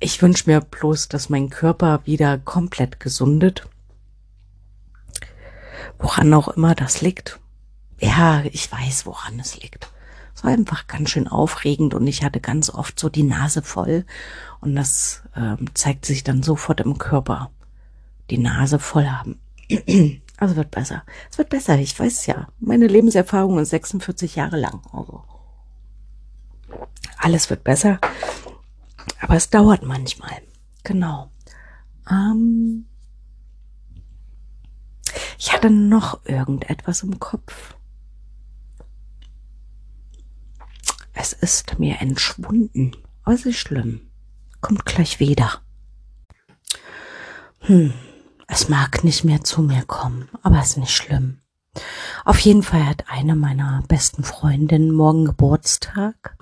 Ich 0.00 0.20
wünsche 0.22 0.48
mir 0.48 0.60
bloß, 0.60 1.08
dass 1.08 1.28
mein 1.28 1.50
Körper 1.50 2.00
wieder 2.04 2.38
komplett 2.38 3.00
gesundet. 3.00 3.66
Woran 5.98 6.32
auch 6.34 6.48
immer 6.48 6.74
das 6.74 7.00
liegt. 7.00 7.40
Ja, 8.00 8.42
ich 8.44 8.70
weiß, 8.70 9.06
woran 9.06 9.40
es 9.40 9.60
liegt. 9.60 9.90
Es 10.34 10.44
war 10.44 10.50
einfach 10.50 10.86
ganz 10.86 11.10
schön 11.10 11.28
aufregend 11.28 11.94
und 11.94 12.06
ich 12.06 12.24
hatte 12.24 12.40
ganz 12.40 12.68
oft 12.70 12.98
so 12.98 13.08
die 13.08 13.22
Nase 13.22 13.62
voll 13.62 14.04
und 14.60 14.74
das 14.74 15.22
ähm, 15.36 15.66
zeigt 15.74 16.04
sich 16.04 16.24
dann 16.24 16.42
sofort 16.42 16.80
im 16.80 16.98
Körper. 16.98 17.50
Die 18.30 18.38
Nase 18.38 18.78
voll 18.78 19.06
haben. 19.06 19.38
Also 20.36 20.56
wird 20.56 20.70
besser. 20.70 21.04
Es 21.30 21.38
wird 21.38 21.48
besser, 21.48 21.78
ich 21.78 21.98
weiß 21.98 22.26
ja. 22.26 22.48
Meine 22.58 22.86
Lebenserfahrung 22.86 23.58
ist 23.58 23.70
46 23.70 24.36
Jahre 24.36 24.58
lang. 24.58 24.82
Also 24.92 25.24
alles 27.18 27.48
wird 27.50 27.64
besser. 27.64 28.00
Aber 29.20 29.36
es 29.36 29.50
dauert 29.50 29.82
manchmal. 29.82 30.42
Genau. 30.82 31.30
Ähm, 32.10 32.86
ich 35.38 35.52
hatte 35.52 35.70
noch 35.70 36.24
irgendetwas 36.26 37.02
im 37.02 37.18
Kopf. 37.18 37.76
Es 41.12 41.32
ist 41.32 41.78
mir 41.78 42.00
entschwunden. 42.00 42.96
Aber 43.22 43.34
es 43.34 43.46
ist 43.46 43.56
schlimm. 43.56 44.10
Kommt 44.60 44.84
gleich 44.84 45.20
wieder. 45.20 45.62
Hm, 47.60 47.94
es 48.46 48.68
mag 48.68 49.04
nicht 49.04 49.24
mehr 49.24 49.42
zu 49.42 49.62
mir 49.62 49.82
kommen, 49.84 50.28
aber 50.42 50.58
es 50.58 50.70
ist 50.70 50.76
nicht 50.78 50.94
schlimm. 50.94 51.38
Auf 52.24 52.38
jeden 52.38 52.62
Fall 52.62 52.86
hat 52.86 53.04
eine 53.08 53.34
meiner 53.34 53.82
besten 53.88 54.24
Freundinnen 54.24 54.92
morgen 54.92 55.24
Geburtstag. 55.24 56.36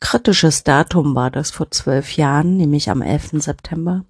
Kritisches 0.00 0.64
Datum 0.64 1.14
war 1.14 1.30
das 1.30 1.50
vor 1.50 1.70
zwölf 1.70 2.16
Jahren, 2.16 2.56
nämlich 2.56 2.90
am 2.90 3.00
11. 3.00 3.42
September. 3.42 4.04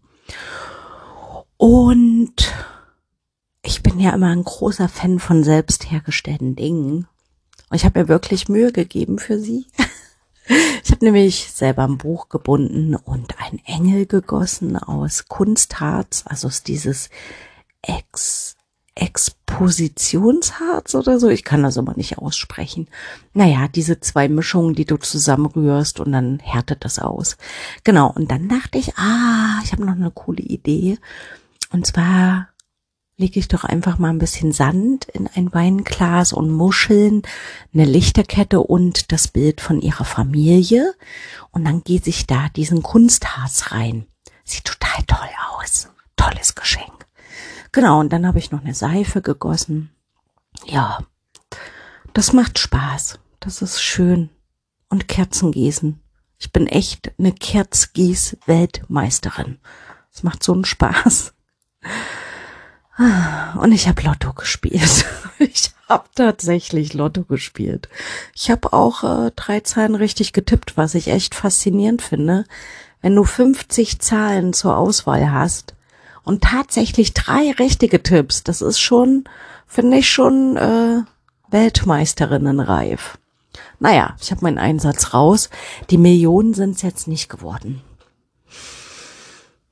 Und 1.56 2.52
ich 3.62 3.82
bin 3.82 4.00
ja 4.00 4.10
immer 4.10 4.28
ein 4.28 4.44
großer 4.44 4.88
Fan 4.88 5.18
von 5.18 5.44
selbst 5.44 5.90
hergestellten 5.90 6.56
Dingen. 6.56 7.06
Und 7.70 7.76
ich 7.76 7.84
habe 7.84 8.00
mir 8.00 8.08
wirklich 8.08 8.48
Mühe 8.48 8.72
gegeben 8.72 9.18
für 9.18 9.38
sie. 9.38 9.66
Ich 10.46 10.90
habe 10.90 11.04
nämlich 11.04 11.50
selber 11.52 11.84
ein 11.84 11.98
Buch 11.98 12.28
gebunden 12.28 12.94
und 12.96 13.38
ein 13.40 13.60
Engel 13.64 14.06
gegossen 14.06 14.76
aus 14.76 15.26
Kunstharz, 15.28 16.24
also 16.26 16.48
aus 16.48 16.62
dieses 16.62 17.10
Ex 17.82 18.56
Expositionsharz 18.96 20.94
oder 20.94 21.18
so. 21.18 21.28
Ich 21.28 21.42
kann 21.42 21.64
das 21.64 21.78
aber 21.78 21.94
nicht 21.96 22.18
aussprechen. 22.18 22.86
Naja, 23.32 23.66
diese 23.66 23.98
zwei 23.98 24.28
Mischungen, 24.28 24.74
die 24.74 24.84
du 24.84 24.98
zusammenrührst 24.98 25.98
und 25.98 26.12
dann 26.12 26.38
härtet 26.38 26.84
das 26.84 27.00
aus. 27.00 27.36
Genau. 27.82 28.12
Und 28.12 28.30
dann 28.30 28.48
dachte 28.48 28.78
ich, 28.78 28.96
ah, 28.96 29.58
ich 29.64 29.72
habe 29.72 29.84
noch 29.84 29.96
eine 29.96 30.12
coole 30.12 30.42
Idee. 30.42 30.98
Und 31.72 31.88
zwar 31.88 32.50
lege 33.16 33.38
ich 33.38 33.48
doch 33.48 33.64
einfach 33.64 33.98
mal 33.98 34.10
ein 34.10 34.18
bisschen 34.18 34.52
Sand 34.52 35.06
in 35.06 35.28
ein 35.28 35.52
Weinglas 35.52 36.32
und 36.32 36.50
Muscheln, 36.50 37.22
eine 37.72 37.84
Lichterkette 37.84 38.60
und 38.60 39.12
das 39.12 39.28
Bild 39.28 39.60
von 39.60 39.80
ihrer 39.80 40.04
Familie. 40.04 40.94
Und 41.52 41.64
dann 41.64 41.84
geht 41.84 42.04
sich 42.04 42.26
da 42.26 42.48
diesen 42.48 42.82
Kunstharz 42.82 43.70
rein. 43.70 44.06
Sieht 44.44 44.64
total 44.64 45.04
toll 45.06 45.28
aus. 45.52 45.88
Tolles 46.16 46.54
Geschenk. 46.54 47.06
Genau, 47.72 48.00
und 48.00 48.12
dann 48.12 48.26
habe 48.26 48.38
ich 48.38 48.50
noch 48.50 48.62
eine 48.62 48.74
Seife 48.74 49.22
gegossen. 49.22 49.90
Ja, 50.66 50.98
das 52.12 52.32
macht 52.32 52.58
Spaß. 52.58 53.18
Das 53.40 53.62
ist 53.62 53.82
schön. 53.82 54.30
Und 54.88 55.08
Kerzen 55.08 55.52
gießen. 55.52 56.00
Ich 56.38 56.52
bin 56.52 56.66
echt 56.66 57.12
eine 57.18 57.32
Kerzgieß-Weltmeisterin. 57.32 59.58
Es 60.12 60.22
macht 60.22 60.42
so 60.42 60.52
einen 60.52 60.64
Spaß. 60.64 61.32
Und 62.96 63.72
ich 63.72 63.88
habe 63.88 64.02
Lotto 64.02 64.32
gespielt. 64.32 65.06
Ich 65.40 65.72
habe 65.88 66.04
tatsächlich 66.14 66.94
Lotto 66.94 67.24
gespielt. 67.24 67.88
Ich 68.34 68.50
habe 68.50 68.72
auch 68.72 69.02
äh, 69.02 69.32
drei 69.34 69.60
Zahlen 69.60 69.96
richtig 69.96 70.32
getippt, 70.32 70.76
was 70.76 70.94
ich 70.94 71.08
echt 71.08 71.34
faszinierend 71.34 72.02
finde. 72.02 72.44
Wenn 73.02 73.16
du 73.16 73.24
50 73.24 73.98
Zahlen 73.98 74.52
zur 74.52 74.78
Auswahl 74.78 75.32
hast 75.32 75.74
und 76.22 76.44
tatsächlich 76.44 77.14
drei 77.14 77.50
richtige 77.58 78.02
Tipps, 78.02 78.44
das 78.44 78.62
ist 78.62 78.78
schon, 78.78 79.24
finde 79.66 79.98
ich 79.98 80.10
schon 80.10 80.56
äh, 80.56 81.02
Weltmeisterinnenreif. 81.50 83.18
Naja, 83.80 84.16
ich 84.20 84.30
habe 84.30 84.42
meinen 84.42 84.58
Einsatz 84.58 85.12
raus. 85.12 85.50
Die 85.90 85.98
Millionen 85.98 86.54
sind 86.54 86.76
es 86.76 86.82
jetzt 86.82 87.08
nicht 87.08 87.28
geworden. 87.28 87.82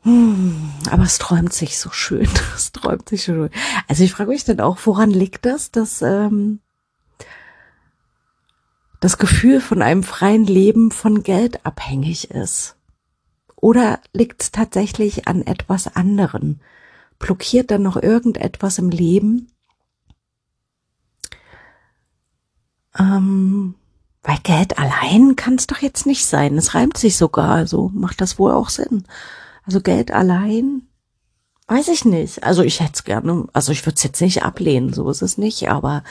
Hm, 0.03 0.73
aber 0.91 1.05
es 1.05 1.19
träumt 1.19 1.53
sich 1.53 1.79
so 1.79 1.91
schön. 1.91 2.29
Es 2.55 2.73
träumt 2.73 3.09
sich 3.09 3.25
so 3.25 3.33
schön. 3.33 3.51
Also 3.89 4.03
ich 4.05 4.13
frage 4.13 4.31
mich 4.31 4.45
dann 4.45 4.61
auch, 4.61 4.79
woran 4.85 5.11
liegt 5.11 5.47
das, 5.47 5.71
dass 5.71 6.03
ähm, 6.03 6.61
das 9.01 9.19
Gefühl 9.19 9.61
von 9.61 9.83
einem 9.83 10.03
freien 10.03 10.45
Leben 10.45 10.91
von 10.91 11.23
Geld 11.23 11.65
abhängig 11.65 12.31
ist? 12.31 12.77
Oder 13.57 14.01
liegt 14.13 14.43
es 14.43 14.51
tatsächlich 14.51 15.29
an 15.29 15.43
etwas 15.43 15.95
anderen? 15.95 16.61
Blockiert 17.19 17.71
dann 17.71 17.83
noch 17.83 17.97
irgendetwas 17.97 18.79
im 18.79 18.91
Leben? 18.91 19.53
Ähm, 22.99 23.77
weil 24.23 24.39
Geld 24.43 24.79
allein 24.79 25.37
kann 25.37 25.55
es 25.55 25.69
doch 25.69 25.79
jetzt 25.79 26.07
nicht 26.07 26.27
sein. 26.27 26.59
Es 26.59 26.75
reimt 26.75 26.97
sich 26.97 27.17
sogar, 27.17 27.51
also 27.51 27.91
macht 27.95 28.21
das 28.21 28.39
wohl 28.39 28.53
auch 28.53 28.69
Sinn. 28.69 29.05
Also 29.65 29.81
Geld 29.81 30.11
allein, 30.11 30.83
weiß 31.69 31.89
ich 31.89 32.05
nicht. 32.05 32.43
Also 32.45 32.63
ich 32.63 32.81
hätte 32.81 32.93
es 32.95 33.05
gerne, 33.05 33.47
also 33.53 33.73
ich 33.73 33.85
würde 33.87 33.97
es 33.97 34.03
jetzt 34.03 34.21
nicht 34.21 34.43
ablehnen, 34.43 34.93
so 34.93 35.09
ist 35.11 35.23
es 35.23 35.39
nicht, 35.39 35.69
aber 35.69 36.03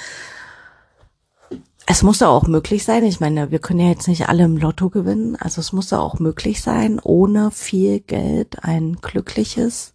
es 1.85 2.03
muss 2.03 2.19
da 2.19 2.29
auch 2.29 2.47
möglich 2.47 2.83
sein. 2.83 3.03
Ich 3.03 3.19
meine, 3.19 3.51
wir 3.51 3.59
können 3.59 3.79
ja 3.81 3.89
jetzt 3.89 4.07
nicht 4.07 4.29
alle 4.29 4.43
im 4.43 4.57
Lotto 4.57 4.89
gewinnen. 4.89 5.35
Also 5.35 5.59
es 5.59 5.73
muss 5.73 5.89
da 5.89 5.99
auch 5.99 6.19
möglich 6.19 6.61
sein, 6.61 6.99
ohne 7.03 7.51
viel 7.51 7.99
Geld 7.99 8.63
ein 8.63 8.97
glückliches, 9.01 9.93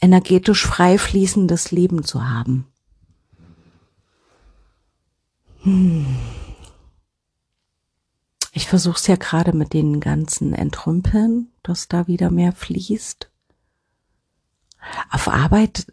energetisch 0.00 0.66
frei 0.66 0.96
fließendes 0.96 1.72
Leben 1.72 2.04
zu 2.04 2.28
haben. 2.28 2.66
Hm. 5.62 6.06
Ich 8.58 8.66
versuche 8.66 8.96
es 8.96 9.06
ja 9.06 9.14
gerade 9.14 9.52
mit 9.52 9.72
den 9.72 10.00
ganzen 10.00 10.52
Entrümpeln, 10.52 11.52
dass 11.62 11.86
da 11.86 12.08
wieder 12.08 12.28
mehr 12.28 12.52
fließt. 12.52 13.30
Auf 15.10 15.28
Arbeit, 15.28 15.86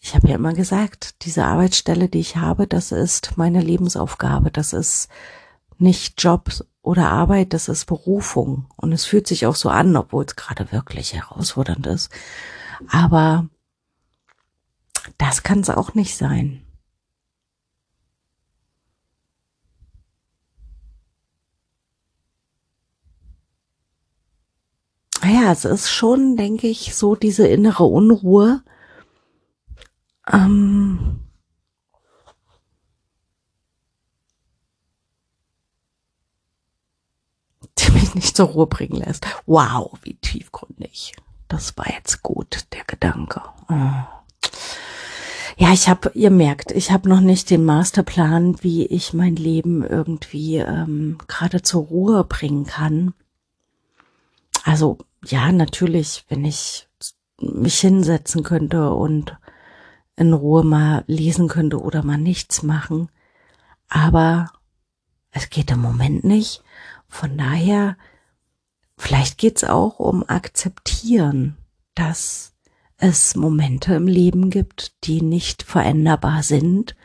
ich 0.00 0.16
habe 0.16 0.26
ja 0.26 0.34
immer 0.34 0.52
gesagt, 0.52 1.24
diese 1.24 1.44
Arbeitsstelle, 1.44 2.08
die 2.08 2.18
ich 2.18 2.34
habe, 2.34 2.66
das 2.66 2.90
ist 2.90 3.36
meine 3.36 3.60
Lebensaufgabe. 3.60 4.50
Das 4.50 4.72
ist 4.72 5.08
nicht 5.78 6.20
Job 6.20 6.50
oder 6.82 7.12
Arbeit, 7.12 7.52
das 7.52 7.68
ist 7.68 7.84
Berufung. 7.84 8.66
Und 8.74 8.90
es 8.90 9.04
fühlt 9.04 9.28
sich 9.28 9.46
auch 9.46 9.54
so 9.54 9.68
an, 9.68 9.94
obwohl 9.94 10.24
es 10.24 10.34
gerade 10.34 10.72
wirklich 10.72 11.14
herausfordernd 11.14 11.86
ist. 11.86 12.10
Aber 12.88 13.48
das 15.16 15.44
kann 15.44 15.60
es 15.60 15.70
auch 15.70 15.94
nicht 15.94 16.16
sein. 16.16 16.66
Ja, 25.30 25.52
es 25.52 25.64
ist 25.64 25.90
schon, 25.90 26.36
denke 26.36 26.66
ich, 26.68 26.94
so 26.94 27.14
diese 27.14 27.46
innere 27.46 27.84
Unruhe. 27.84 28.62
Ähm, 30.30 31.20
die 37.78 37.90
mich 37.92 38.14
nicht 38.14 38.36
zur 38.36 38.48
Ruhe 38.48 38.66
bringen 38.66 38.96
lässt. 38.96 39.26
Wow, 39.46 39.98
wie 40.02 40.14
tiefgründig. 40.14 41.14
Das 41.48 41.76
war 41.76 41.90
jetzt 41.92 42.22
gut, 42.22 42.66
der 42.72 42.84
Gedanke. 42.84 43.42
Oh. 43.68 44.20
Ja, 45.56 45.72
ich 45.72 45.88
habe, 45.88 46.12
ihr 46.14 46.30
merkt, 46.30 46.70
ich 46.72 46.90
habe 46.90 47.08
noch 47.08 47.20
nicht 47.20 47.50
den 47.50 47.64
Masterplan, 47.64 48.62
wie 48.62 48.86
ich 48.86 49.12
mein 49.12 49.36
Leben 49.36 49.84
irgendwie 49.84 50.56
ähm, 50.56 51.18
gerade 51.28 51.60
zur 51.62 51.84
Ruhe 51.84 52.24
bringen 52.24 52.64
kann. 52.64 53.12
Also 54.64 54.98
ja, 55.26 55.52
natürlich, 55.52 56.24
wenn 56.28 56.44
ich 56.44 56.88
mich 57.40 57.80
hinsetzen 57.80 58.42
könnte 58.42 58.90
und 58.90 59.36
in 60.16 60.32
Ruhe 60.32 60.64
mal 60.64 61.04
lesen 61.06 61.48
könnte 61.48 61.80
oder 61.80 62.02
mal 62.02 62.18
nichts 62.18 62.62
machen. 62.62 63.08
Aber 63.88 64.52
es 65.30 65.50
geht 65.50 65.70
im 65.70 65.80
Moment 65.80 66.24
nicht. 66.24 66.62
Von 67.08 67.38
daher, 67.38 67.96
vielleicht 68.96 69.38
geht's 69.38 69.64
auch 69.64 69.98
um 69.98 70.28
akzeptieren, 70.28 71.56
dass 71.94 72.54
es 72.98 73.34
Momente 73.34 73.94
im 73.94 74.06
Leben 74.06 74.50
gibt, 74.50 75.04
die 75.04 75.22
nicht 75.22 75.62
veränderbar 75.62 76.42
sind. 76.42 76.96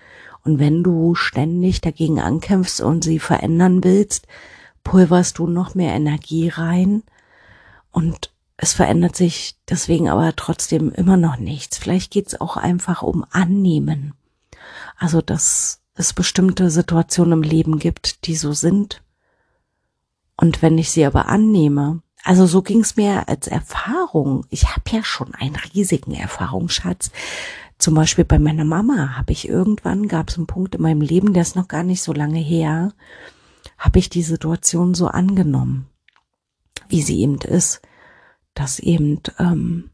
Und 0.44 0.60
wenn 0.60 0.84
du 0.84 1.16
ständig 1.16 1.82
dagegen 1.82 2.20
ankämpfst 2.20 2.82
und 2.82 3.04
sie 3.04 3.20
verändern 3.20 3.84
willst, 3.84 4.28
pulverst 4.84 5.38
du 5.38 5.48
noch 5.48 5.74
mehr 5.74 5.94
Energie 5.94 6.50
rein 6.50 7.04
und 7.96 8.34
es 8.58 8.74
verändert 8.74 9.16
sich 9.16 9.56
deswegen 9.70 10.10
aber 10.10 10.36
trotzdem 10.36 10.92
immer 10.92 11.16
noch 11.16 11.38
nichts. 11.38 11.78
Vielleicht 11.78 12.12
geht 12.12 12.28
es 12.28 12.42
auch 12.42 12.58
einfach 12.58 13.04
um 13.04 13.26
Annehmen. 13.32 14.14
Also, 14.98 15.22
dass 15.22 15.82
es 15.94 16.12
bestimmte 16.12 16.70
Situationen 16.70 17.32
im 17.32 17.42
Leben 17.42 17.80
gibt, 17.80 18.28
die 18.28 18.36
so 18.36 18.52
sind. 18.52 19.02
Und 20.36 20.62
wenn 20.62 20.78
ich 20.78 20.92
sie 20.92 21.06
aber 21.06 21.28
annehme, 21.28 22.02
also 22.26 22.46
so 22.46 22.62
ging 22.62 22.82
es 22.82 22.98
mir 22.98 23.30
als 23.30 23.48
Erfahrung. 23.48 24.46
Ich 24.50 24.76
habe 24.76 24.90
ja 24.92 25.02
schon 25.02 25.34
einen 25.34 25.56
riesigen 25.56 26.16
Erfahrungsschatz. 26.16 27.12
Zum 27.78 27.94
Beispiel 27.94 28.26
bei 28.26 28.40
meiner 28.40 28.66
Mama 28.66 29.16
habe 29.16 29.32
ich 29.32 29.48
irgendwann, 29.48 30.10
gab 30.10 30.28
es 30.28 30.36
einen 30.36 30.48
Punkt 30.48 30.76
in 30.76 30.82
meinem 30.82 31.02
Leben, 31.02 31.32
der 31.32 31.44
ist 31.44 31.56
noch 31.56 31.70
gar 31.70 31.84
nicht 31.84 32.02
so 32.02 32.12
lange 32.12 32.40
her, 32.40 32.92
habe 33.78 34.00
ich 34.00 34.10
die 34.10 34.24
Situation 34.24 34.96
so 34.96 35.08
angenommen 35.08 35.88
wie 36.90 37.02
sie 37.02 37.22
eben 37.22 37.40
ist, 37.40 37.82
dass 38.54 38.80
eben 38.80 39.22
ähm, 39.40 39.90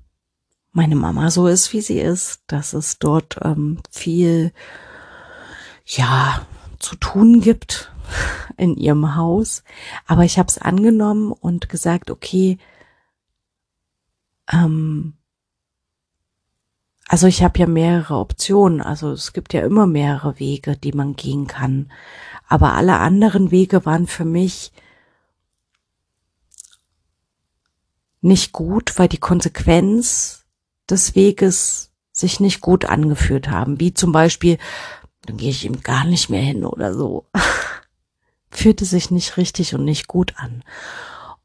meine 0.71 0.95
Mama 0.95 1.31
so 1.31 1.47
ist, 1.47 1.73
wie 1.73 1.81
sie 1.81 1.99
ist, 1.99 2.43
dass 2.47 2.73
es 2.73 2.99
dort 2.99 3.39
ähm, 3.43 3.79
viel, 3.89 4.53
ja, 5.85 6.45
zu 6.79 6.95
tun 6.95 7.41
gibt 7.41 7.91
in 8.57 8.75
ihrem 8.77 9.15
Haus. 9.15 9.63
Aber 10.05 10.23
ich 10.23 10.39
habe 10.39 10.47
es 10.47 10.57
angenommen 10.57 11.31
und 11.31 11.69
gesagt, 11.69 12.09
okay, 12.09 12.57
ähm, 14.51 15.13
also 17.07 17.27
ich 17.27 17.43
habe 17.43 17.59
ja 17.59 17.67
mehrere 17.67 18.15
Optionen. 18.17 18.81
Also 18.81 19.11
es 19.11 19.33
gibt 19.33 19.53
ja 19.53 19.61
immer 19.61 19.85
mehrere 19.85 20.39
Wege, 20.39 20.77
die 20.77 20.93
man 20.93 21.15
gehen 21.17 21.45
kann. 21.45 21.91
Aber 22.47 22.73
alle 22.73 22.99
anderen 22.99 23.51
Wege 23.51 23.85
waren 23.85 24.07
für 24.07 24.23
mich 24.23 24.71
nicht 28.21 28.51
gut, 28.51 28.97
weil 28.97 29.07
die 29.07 29.17
Konsequenz 29.17 30.45
des 30.89 31.15
Weges 31.15 31.91
sich 32.11 32.39
nicht 32.39 32.61
gut 32.61 32.85
angeführt 32.85 33.49
haben. 33.49 33.79
Wie 33.79 33.93
zum 33.93 34.11
Beispiel, 34.11 34.57
dann 35.23 35.37
gehe 35.37 35.49
ich 35.49 35.65
ihm 35.65 35.81
gar 35.81 36.05
nicht 36.05 36.29
mehr 36.29 36.41
hin 36.41 36.65
oder 36.65 36.93
so. 36.93 37.25
Fühlte 38.51 38.85
sich 38.85 39.11
nicht 39.11 39.37
richtig 39.37 39.73
und 39.73 39.85
nicht 39.85 40.07
gut 40.07 40.33
an. 40.37 40.63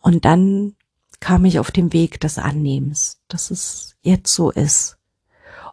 Und 0.01 0.25
dann 0.25 0.75
kam 1.21 1.45
ich 1.45 1.59
auf 1.59 1.71
den 1.71 1.93
Weg 1.93 2.21
des 2.21 2.39
Annehmens, 2.39 3.21
dass 3.29 3.51
es 3.51 3.97
jetzt 4.03 4.33
so 4.33 4.51
ist. 4.51 4.99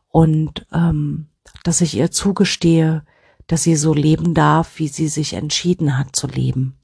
Und 0.09 0.65
ähm, 0.71 1.27
dass 1.63 1.81
ich 1.81 1.95
ihr 1.95 2.11
zugestehe, 2.11 3.03
dass 3.47 3.63
sie 3.63 3.75
so 3.75 3.93
leben 3.93 4.33
darf, 4.33 4.79
wie 4.79 4.87
sie 4.87 5.07
sich 5.07 5.33
entschieden 5.33 5.97
hat 5.97 6.15
zu 6.15 6.27
leben. 6.27 6.77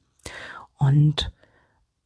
Und 0.77 1.31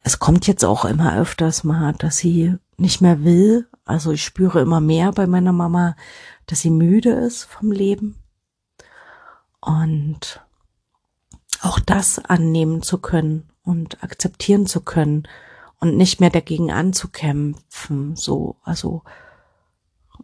es 0.04 0.18
kommt 0.18 0.46
jetzt 0.46 0.64
auch 0.64 0.84
immer 0.84 1.16
öfters 1.16 1.64
mal, 1.64 1.94
dass 1.94 2.18
sie 2.18 2.54
nicht 2.76 3.00
mehr 3.00 3.24
will. 3.24 3.66
Also 3.86 4.12
ich 4.12 4.22
spüre 4.22 4.60
immer 4.60 4.80
mehr 4.80 5.12
bei 5.12 5.26
meiner 5.26 5.52
Mama, 5.52 5.96
dass 6.46 6.60
sie 6.60 6.70
müde 6.70 7.10
ist 7.10 7.44
vom 7.44 7.72
Leben. 7.72 8.22
Und 9.60 10.44
auch 11.62 11.80
das 11.80 12.18
annehmen 12.18 12.82
zu 12.82 12.98
können 12.98 13.48
und 13.64 14.04
akzeptieren 14.04 14.66
zu 14.66 14.82
können 14.82 15.26
und 15.80 15.96
nicht 15.96 16.20
mehr 16.20 16.30
dagegen 16.30 16.70
anzukämpfen. 16.70 18.14
So, 18.14 18.56
also, 18.62 19.02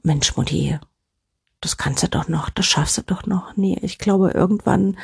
Mensch, 0.03 0.37
Mutti, 0.37 0.79
das 1.63 1.79
kannst 1.79 2.03
du 2.03 2.09
doch 2.09 2.29
noch, 2.29 2.51
das 2.51 2.67
schaffst 2.67 2.99
du 2.99 3.03
doch 3.03 3.25
noch. 3.25 3.57
Nee, 3.57 3.79
ich 3.81 3.99
glaube, 3.99 4.33
irgendwann 4.33 4.99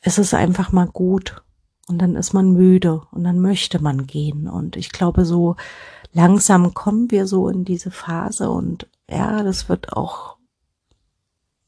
ist 0.00 0.18
es 0.18 0.34
einfach 0.34 0.72
mal 0.72 0.88
gut 0.88 1.44
und 1.88 1.98
dann 1.98 2.16
ist 2.16 2.32
man 2.32 2.52
müde 2.52 3.02
und 3.12 3.24
dann 3.24 3.40
möchte 3.40 3.82
man 3.82 4.06
gehen. 4.06 4.48
Und 4.48 4.76
ich 4.76 4.90
glaube, 4.90 5.24
so 5.24 5.56
langsam 6.12 6.74
kommen 6.74 7.10
wir 7.10 7.26
so 7.26 7.48
in 7.48 7.64
diese 7.64 7.90
Phase 7.90 8.50
und 8.50 8.88
ja, 9.08 9.42
das 9.42 9.68
wird 9.68 9.92
auch 9.92 10.36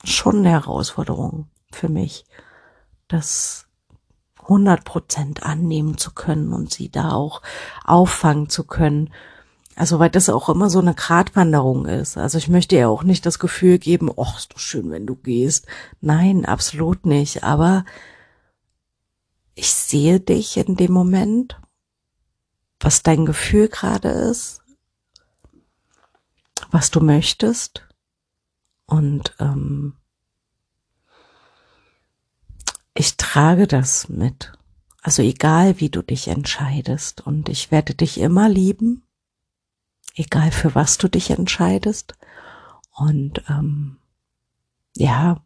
schon 0.04 0.38
eine 0.38 0.50
Herausforderung 0.50 1.46
für 1.70 1.88
mich, 1.88 2.24
das 3.08 3.66
100 4.42 4.84
Prozent 4.84 5.42
annehmen 5.42 5.98
zu 5.98 6.12
können 6.12 6.52
und 6.52 6.72
sie 6.72 6.90
da 6.90 7.12
auch 7.12 7.42
auffangen 7.84 8.48
zu 8.48 8.64
können. 8.64 9.10
Also, 9.76 10.00
weil 10.00 10.10
das 10.10 10.28
auch 10.28 10.48
immer 10.48 10.70
so 10.70 10.80
eine 10.80 10.94
Gratwanderung 10.94 11.86
ist. 11.86 12.16
Also, 12.16 12.38
ich 12.38 12.48
möchte 12.48 12.76
ja 12.76 12.88
auch 12.88 13.04
nicht 13.04 13.24
das 13.26 13.38
Gefühl 13.38 13.78
geben, 13.78 14.10
ach, 14.18 14.38
ist 14.38 14.52
doch 14.52 14.58
schön, 14.58 14.90
wenn 14.90 15.06
du 15.06 15.14
gehst. 15.14 15.66
Nein, 16.00 16.46
absolut 16.46 17.06
nicht. 17.06 17.44
Aber 17.44 17.84
ich 19.58 19.74
sehe 19.74 20.20
dich 20.20 20.56
in 20.56 20.76
dem 20.76 20.92
Moment, 20.92 21.60
was 22.78 23.02
dein 23.02 23.26
Gefühl 23.26 23.68
gerade 23.68 24.08
ist, 24.08 24.62
was 26.70 26.92
du 26.92 27.00
möchtest. 27.00 27.84
Und 28.86 29.34
ähm, 29.40 29.96
ich 32.94 33.16
trage 33.16 33.66
das 33.66 34.08
mit. 34.08 34.52
Also 35.02 35.22
egal, 35.22 35.80
wie 35.80 35.90
du 35.90 36.02
dich 36.02 36.28
entscheidest. 36.28 37.26
Und 37.26 37.48
ich 37.48 37.72
werde 37.72 37.96
dich 37.96 38.20
immer 38.20 38.48
lieben, 38.48 39.02
egal 40.14 40.52
für 40.52 40.76
was 40.76 40.98
du 40.98 41.08
dich 41.08 41.30
entscheidest. 41.30 42.14
Und 42.92 43.42
ähm, 43.48 43.98
ja, 44.96 45.44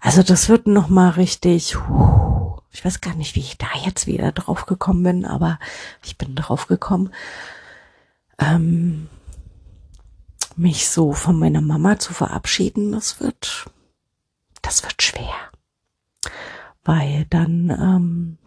also 0.00 0.22
das 0.22 0.50
wird 0.50 0.66
noch 0.66 0.88
mal 0.88 1.10
richtig. 1.10 1.76
Huh, 1.76 2.33
ich 2.74 2.84
weiß 2.84 3.00
gar 3.00 3.14
nicht, 3.14 3.34
wie 3.36 3.40
ich 3.40 3.56
da 3.56 3.68
jetzt 3.84 4.06
wieder 4.06 4.32
drauf 4.32 4.66
gekommen 4.66 5.02
bin, 5.02 5.24
aber 5.24 5.58
ich 6.04 6.18
bin 6.18 6.34
drauf 6.34 6.66
gekommen. 6.66 7.10
Ähm, 8.38 9.08
mich 10.56 10.90
so 10.90 11.12
von 11.12 11.38
meiner 11.38 11.62
Mama 11.62 11.98
zu 11.98 12.12
verabschieden, 12.12 12.92
das 12.92 13.20
wird, 13.20 13.64
das 14.60 14.82
wird 14.82 15.02
schwer 15.02 15.34
weil 16.84 17.24
dann 17.30 17.70
ähm, 17.70 18.38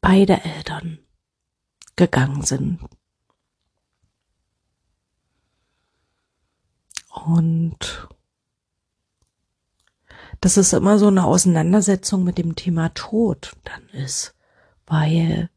beide 0.00 0.42
Eltern 0.42 0.98
gegangen 1.94 2.42
sind. 2.42 2.80
Und 7.24 8.08
dass 10.46 10.56
es 10.56 10.72
immer 10.72 10.96
so 10.96 11.08
eine 11.08 11.24
Auseinandersetzung 11.24 12.22
mit 12.22 12.38
dem 12.38 12.54
Thema 12.54 12.90
Tod 12.94 13.54
dann 13.64 14.00
ist, 14.00 14.32
weil 14.86 15.50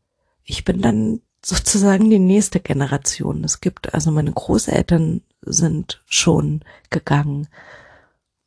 ich 0.43 0.65
bin 0.65 0.81
dann 0.81 1.21
sozusagen 1.45 2.09
die 2.09 2.17
nächste 2.17 2.59
Generation. 2.59 3.43
Es 3.43 3.61
gibt 3.61 3.93
also 3.93 4.09
meine 4.09 4.31
Großeltern 4.31 5.21
sind 5.41 6.01
schon 6.07 6.61
gegangen 6.89 7.47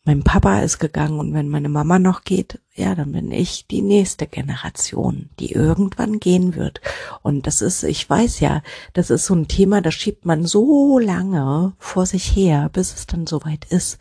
mein 0.05 0.25
Papa 0.25 0.61
ist 0.61 0.81
gegangen 0.81 1.21
und 1.21 1.33
wenn 1.33 1.49
meine 1.49 1.69
Mama 1.69 2.01
noch 2.01 2.25
geht, 2.25 2.61
ja, 2.75 2.95
dann 2.97 3.13
bin 3.13 3.31
ich 3.31 3.69
die 3.69 3.83
nächste 3.83 4.27
Generation, 4.27 5.31
die 5.39 5.53
irgendwann 5.53 6.19
gehen 6.19 6.57
wird. 6.57 6.81
Und 7.23 7.47
das 7.47 7.63
ist, 7.63 7.85
ich 7.85 8.09
weiß 8.11 8.41
ja, 8.41 8.63
das 8.95 9.11
ist 9.11 9.27
so 9.27 9.35
ein 9.35 9.47
Thema, 9.47 9.81
das 9.81 9.95
schiebt 9.95 10.27
man 10.27 10.45
so 10.45 10.99
lange 10.99 11.75
vor 11.79 12.07
sich 12.07 12.35
her, 12.35 12.69
bis 12.73 12.93
es 12.95 13.07
dann 13.07 13.29
soweit 13.29 13.65
ist. 13.67 13.99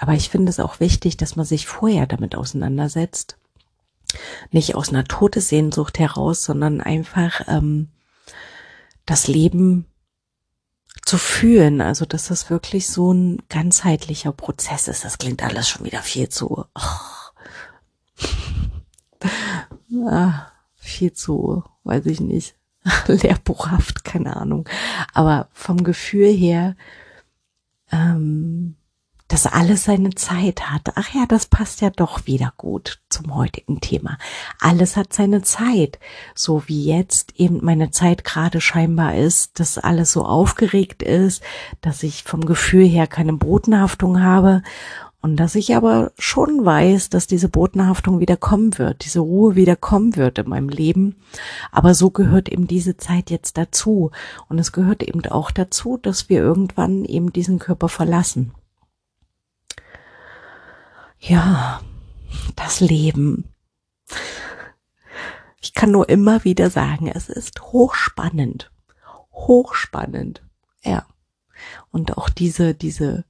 Aber 0.00 0.14
ich 0.14 0.30
finde 0.30 0.48
es 0.48 0.58
auch 0.58 0.80
wichtig, 0.80 1.18
dass 1.18 1.36
man 1.36 1.44
sich 1.44 1.66
vorher 1.66 2.06
damit 2.06 2.34
auseinandersetzt. 2.34 3.36
Nicht 4.50 4.74
aus 4.74 4.88
einer 4.88 5.04
Todessehnsucht 5.04 5.98
heraus, 5.98 6.42
sondern 6.42 6.80
einfach 6.80 7.42
ähm, 7.46 7.88
das 9.04 9.28
Leben 9.28 9.84
zu 11.04 11.18
fühlen, 11.18 11.82
also 11.82 12.06
dass 12.06 12.28
das 12.28 12.48
wirklich 12.48 12.88
so 12.88 13.12
ein 13.12 13.42
ganzheitlicher 13.50 14.32
Prozess 14.32 14.88
ist. 14.88 15.04
Das 15.04 15.18
klingt 15.18 15.42
alles 15.42 15.68
schon 15.68 15.84
wieder 15.84 16.00
viel 16.00 16.30
zu, 16.30 16.64
oh. 16.74 16.90
ah, 20.08 20.50
viel 20.76 21.12
zu, 21.12 21.62
weiß 21.84 22.06
ich 22.06 22.20
nicht, 22.20 22.54
lehrbuchhaft, 23.06 24.04
keine 24.04 24.36
Ahnung. 24.36 24.66
Aber 25.12 25.48
vom 25.52 25.84
Gefühl 25.84 26.32
her 26.32 26.74
ähm, 27.92 28.76
dass 29.30 29.46
alles 29.46 29.84
seine 29.84 30.10
Zeit 30.10 30.70
hat. 30.70 30.92
Ach 30.96 31.14
ja, 31.14 31.24
das 31.26 31.46
passt 31.46 31.80
ja 31.80 31.90
doch 31.90 32.26
wieder 32.26 32.52
gut 32.56 33.00
zum 33.08 33.34
heutigen 33.34 33.80
Thema. 33.80 34.18
Alles 34.58 34.96
hat 34.96 35.12
seine 35.12 35.42
Zeit, 35.42 36.00
so 36.34 36.64
wie 36.66 36.84
jetzt 36.84 37.38
eben 37.38 37.64
meine 37.64 37.92
Zeit 37.92 38.24
gerade 38.24 38.60
scheinbar 38.60 39.14
ist, 39.14 39.60
dass 39.60 39.78
alles 39.78 40.10
so 40.10 40.24
aufgeregt 40.24 41.04
ist, 41.04 41.42
dass 41.80 42.02
ich 42.02 42.24
vom 42.24 42.44
Gefühl 42.44 42.84
her 42.86 43.06
keine 43.06 43.34
Botenhaftung 43.34 44.20
habe 44.20 44.62
und 45.22 45.36
dass 45.36 45.54
ich 45.54 45.76
aber 45.76 46.10
schon 46.18 46.64
weiß, 46.64 47.10
dass 47.10 47.28
diese 47.28 47.48
Botenhaftung 47.48 48.18
wieder 48.18 48.36
kommen 48.36 48.78
wird, 48.78 49.04
diese 49.04 49.20
Ruhe 49.20 49.54
wieder 49.54 49.76
kommen 49.76 50.16
wird 50.16 50.38
in 50.38 50.48
meinem 50.48 50.70
Leben. 50.70 51.14
Aber 51.70 51.94
so 51.94 52.10
gehört 52.10 52.48
eben 52.48 52.66
diese 52.66 52.96
Zeit 52.96 53.30
jetzt 53.30 53.58
dazu. 53.58 54.10
Und 54.48 54.58
es 54.58 54.72
gehört 54.72 55.04
eben 55.04 55.24
auch 55.26 55.52
dazu, 55.52 55.98
dass 55.98 56.28
wir 56.30 56.40
irgendwann 56.40 57.04
eben 57.04 57.32
diesen 57.32 57.60
Körper 57.60 57.88
verlassen. 57.88 58.52
Ja, 61.20 61.82
das 62.56 62.80
Leben. 62.80 63.44
Ich 65.60 65.74
kann 65.74 65.90
nur 65.90 66.08
immer 66.08 66.44
wieder 66.44 66.70
sagen, 66.70 67.08
es 67.08 67.28
ist 67.28 67.60
hochspannend. 67.60 68.72
Hochspannend. 69.30 70.42
Ja. 70.82 71.06
Und 71.90 72.16
auch 72.16 72.30
diese, 72.30 72.74
diese, 72.74 73.24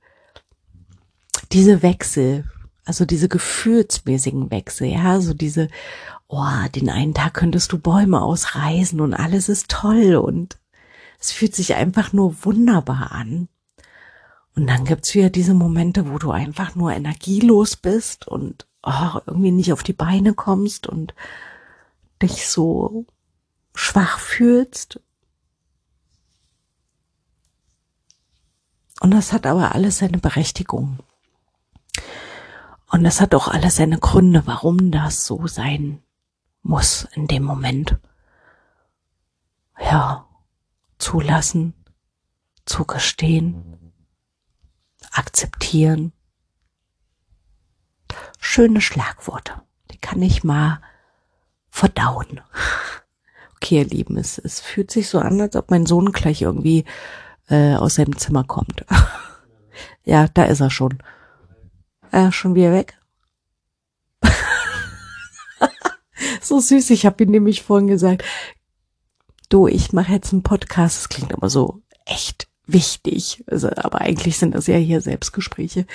diese 1.50 1.82
Wechsel, 1.82 2.48
also 2.84 3.04
diese 3.04 3.28
gefühlsmäßigen 3.28 4.52
Wechsel, 4.52 4.86
ja, 4.86 5.20
so 5.20 5.34
diese, 5.34 5.68
oh, 6.28 6.46
den 6.74 6.88
einen 6.88 7.12
Tag 7.12 7.34
könntest 7.34 7.72
du 7.72 7.78
Bäume 7.78 8.22
ausreißen 8.22 9.00
und 9.00 9.14
alles 9.14 9.48
ist 9.48 9.68
toll 9.68 10.14
und 10.14 10.58
es 11.18 11.32
fühlt 11.32 11.56
sich 11.56 11.74
einfach 11.74 12.12
nur 12.12 12.44
wunderbar 12.44 13.10
an. 13.10 13.48
Und 14.56 14.66
dann 14.66 14.84
gibt's 14.84 15.14
wieder 15.14 15.30
diese 15.30 15.54
Momente, 15.54 16.10
wo 16.10 16.18
du 16.18 16.30
einfach 16.30 16.74
nur 16.74 16.92
energielos 16.92 17.76
bist 17.76 18.26
und 18.26 18.66
oh, 18.82 19.20
irgendwie 19.26 19.52
nicht 19.52 19.72
auf 19.72 19.82
die 19.82 19.92
Beine 19.92 20.34
kommst 20.34 20.86
und 20.86 21.14
dich 22.20 22.48
so 22.48 23.06
schwach 23.74 24.18
fühlst. 24.18 25.00
Und 29.00 29.12
das 29.12 29.32
hat 29.32 29.46
aber 29.46 29.74
alles 29.74 29.98
seine 29.98 30.18
Berechtigung. 30.18 30.98
Und 32.90 33.04
das 33.04 33.20
hat 33.20 33.34
auch 33.34 33.48
alles 33.48 33.76
seine 33.76 33.98
Gründe, 33.98 34.42
warum 34.46 34.90
das 34.90 35.24
so 35.24 35.46
sein 35.46 36.02
muss 36.62 37.08
in 37.14 37.26
dem 37.26 37.44
Moment. 37.44 37.98
Ja, 39.80 40.26
zulassen, 40.98 41.72
zugestehen, 42.66 43.89
akzeptieren. 45.10 46.12
Schöne 48.38 48.80
Schlagworte. 48.80 49.52
Die 49.90 49.98
kann 49.98 50.22
ich 50.22 50.44
mal 50.44 50.80
verdauen. 51.70 52.40
Okay, 53.62 53.80
ihr 53.80 53.84
Lieben, 53.84 54.16
es, 54.16 54.38
es 54.38 54.58
fühlt 54.58 54.90
sich 54.90 55.10
so 55.10 55.18
an, 55.18 55.38
als 55.38 55.54
ob 55.54 55.70
mein 55.70 55.84
Sohn 55.84 56.12
gleich 56.12 56.40
irgendwie 56.40 56.86
äh, 57.50 57.74
aus 57.74 57.96
seinem 57.96 58.16
Zimmer 58.16 58.42
kommt. 58.42 58.86
ja, 60.04 60.28
da 60.28 60.44
ist 60.44 60.60
er 60.60 60.70
schon. 60.70 61.02
Äh, 62.10 62.32
schon 62.32 62.54
wieder 62.54 62.72
weg. 62.72 62.98
so 66.40 66.58
süß, 66.58 66.88
ich 66.88 67.04
habe 67.04 67.22
ihm 67.22 67.30
nämlich 67.30 67.62
vorhin 67.62 67.86
gesagt, 67.86 68.24
du, 69.50 69.66
ich 69.68 69.92
mache 69.92 70.12
jetzt 70.12 70.32
einen 70.32 70.42
Podcast, 70.42 70.96
das 70.96 71.08
klingt 71.10 71.34
aber 71.34 71.50
so 71.50 71.82
echt 72.06 72.48
wichtig, 72.66 73.44
also, 73.46 73.68
aber 73.76 74.00
eigentlich 74.00 74.38
sind 74.38 74.54
das 74.54 74.66
ja 74.66 74.76
hier 74.76 75.00
Selbstgespräche. 75.00 75.86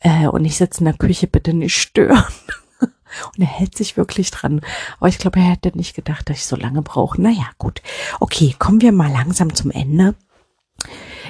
Äh, 0.00 0.26
und 0.28 0.44
ich 0.44 0.56
sitze 0.56 0.80
in 0.80 0.86
der 0.86 0.94
Küche, 0.94 1.26
bitte 1.26 1.52
nicht 1.54 1.76
stören. 1.76 2.24
Und 3.36 3.42
er 3.42 3.46
hält 3.46 3.76
sich 3.76 3.96
wirklich 3.96 4.30
dran. 4.30 4.60
Aber 4.98 5.08
ich 5.08 5.18
glaube, 5.18 5.40
er 5.40 5.50
hätte 5.50 5.76
nicht 5.76 5.94
gedacht, 5.94 6.30
dass 6.30 6.38
ich 6.38 6.46
so 6.46 6.56
lange 6.56 6.80
brauche. 6.80 7.20
Naja, 7.20 7.50
gut. 7.58 7.82
Okay, 8.20 8.54
kommen 8.58 8.80
wir 8.80 8.92
mal 8.92 9.10
langsam 9.10 9.52
zum 9.54 9.72
Ende. 9.72 10.14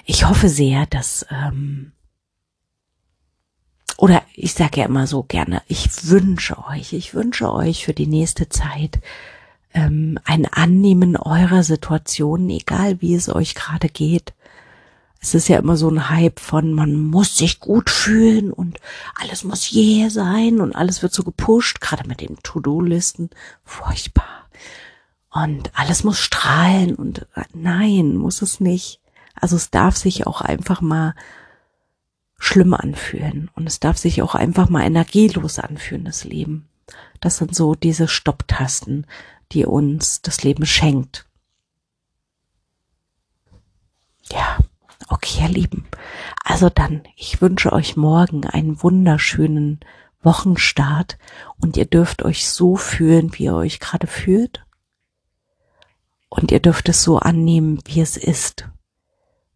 Ich 0.05 0.29
hoffe 0.29 0.49
sehr, 0.49 0.87
dass, 0.87 1.27
ähm, 1.31 1.93
oder 3.97 4.23
ich 4.35 4.55
sage 4.55 4.81
ja 4.81 4.87
immer 4.87 5.07
so 5.07 5.23
gerne, 5.23 5.63
ich 5.67 6.09
wünsche 6.09 6.57
euch, 6.69 6.93
ich 6.93 7.15
wünsche 7.15 7.53
euch 7.53 7.85
für 7.85 7.95
die 7.95 8.07
nächste 8.07 8.49
Zeit 8.49 9.01
ähm, 9.75 10.19
ein 10.25 10.47
Annehmen 10.47 11.17
eurer 11.17 11.63
Situation, 11.63 12.49
egal 12.51 13.01
wie 13.01 13.15
es 13.15 13.29
euch 13.29 13.55
gerade 13.55 13.89
geht, 13.89 14.33
es 15.21 15.35
ist 15.35 15.49
ja 15.49 15.59
immer 15.59 15.77
so 15.77 15.91
ein 15.91 16.09
Hype 16.09 16.41
von, 16.41 16.73
man 16.73 16.97
muss 16.97 17.37
sich 17.37 17.61
gut 17.61 17.91
fühlen 17.91 18.51
und 18.51 18.81
alles 19.15 19.45
muss 19.45 19.71
je 19.71 20.09
sein 20.09 20.61
und 20.61 20.75
alles 20.75 21.03
wird 21.03 21.13
so 21.13 21.23
gepusht, 21.23 21.83
gerade 21.83 22.09
mit 22.09 22.23
den 22.23 22.39
To-Do-Listen. 22.43 23.29
Furchtbar. 23.63 24.49
Und 25.31 25.71
alles 25.79 26.05
muss 26.05 26.19
strahlen 26.19 26.95
und 26.95 27.27
äh, 27.35 27.45
nein, 27.53 28.17
muss 28.17 28.41
es 28.41 28.61
nicht. 28.61 29.01
Also 29.35 29.57
es 29.57 29.71
darf 29.71 29.97
sich 29.97 30.27
auch 30.27 30.41
einfach 30.41 30.81
mal 30.81 31.15
schlimm 32.39 32.73
anfühlen 32.73 33.51
und 33.55 33.67
es 33.67 33.79
darf 33.79 33.99
sich 33.99 34.23
auch 34.23 34.35
einfach 34.35 34.71
mal 34.71 34.85
energielos 34.85 35.59
anfühlen, 35.59 36.07
das 36.07 36.25
Leben. 36.25 36.67
Das 37.21 37.37
sind 37.37 37.55
so 37.55 37.75
diese 37.75 38.09
Stopptasten, 38.09 39.07
die 39.53 39.67
uns 39.67 40.23
das 40.23 40.43
Leben 40.43 40.65
schenkt. 40.65 41.27
Ja, 44.33 44.59
Okay, 45.13 45.43
ihr 45.43 45.49
Lieben. 45.49 45.89
Also 46.45 46.71
dann, 46.71 47.03
ich 47.17 47.43
wünsche 47.43 47.73
euch 47.73 47.97
morgen 47.97 48.47
einen 48.47 48.81
wunderschönen 48.81 49.81
Wochenstart 50.23 51.19
und 51.61 51.77
ihr 51.77 51.85
dürft 51.85 52.23
euch 52.23 52.49
so 52.49 52.77
fühlen, 52.77 53.33
wie 53.35 53.45
ihr 53.45 53.55
euch 53.55 53.81
gerade 53.81 54.07
fühlt. 54.07 54.65
Und 56.29 56.53
ihr 56.53 56.61
dürft 56.61 56.89
es 56.89 57.03
so 57.03 57.19
annehmen, 57.19 57.81
wie 57.87 58.01
es 58.01 58.17
ist, 58.17 58.69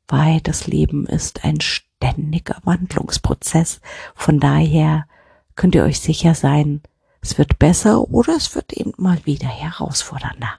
weil 0.08 0.40
das 0.40 0.66
Leben 0.66 1.06
ist 1.06 1.44
ein 1.44 1.60
ständiger 1.60 2.56
Wandlungsprozess. 2.64 3.80
Von 4.16 4.40
daher 4.40 5.06
könnt 5.54 5.76
ihr 5.76 5.84
euch 5.84 6.00
sicher 6.00 6.34
sein, 6.34 6.82
es 7.20 7.38
wird 7.38 7.60
besser 7.60 8.10
oder 8.10 8.34
es 8.34 8.56
wird 8.56 8.72
eben 8.72 8.92
mal 8.96 9.24
wieder 9.24 9.46
herausfordernder. 9.46 10.58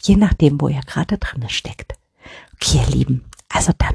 Je 0.00 0.16
nachdem, 0.16 0.60
wo 0.60 0.66
ihr 0.66 0.80
gerade 0.80 1.16
drin 1.16 1.48
steckt. 1.48 1.94
Okay, 2.54 2.78
ihr 2.78 2.86
Lieben, 2.88 3.24
also 3.48 3.72
dann 3.78 3.94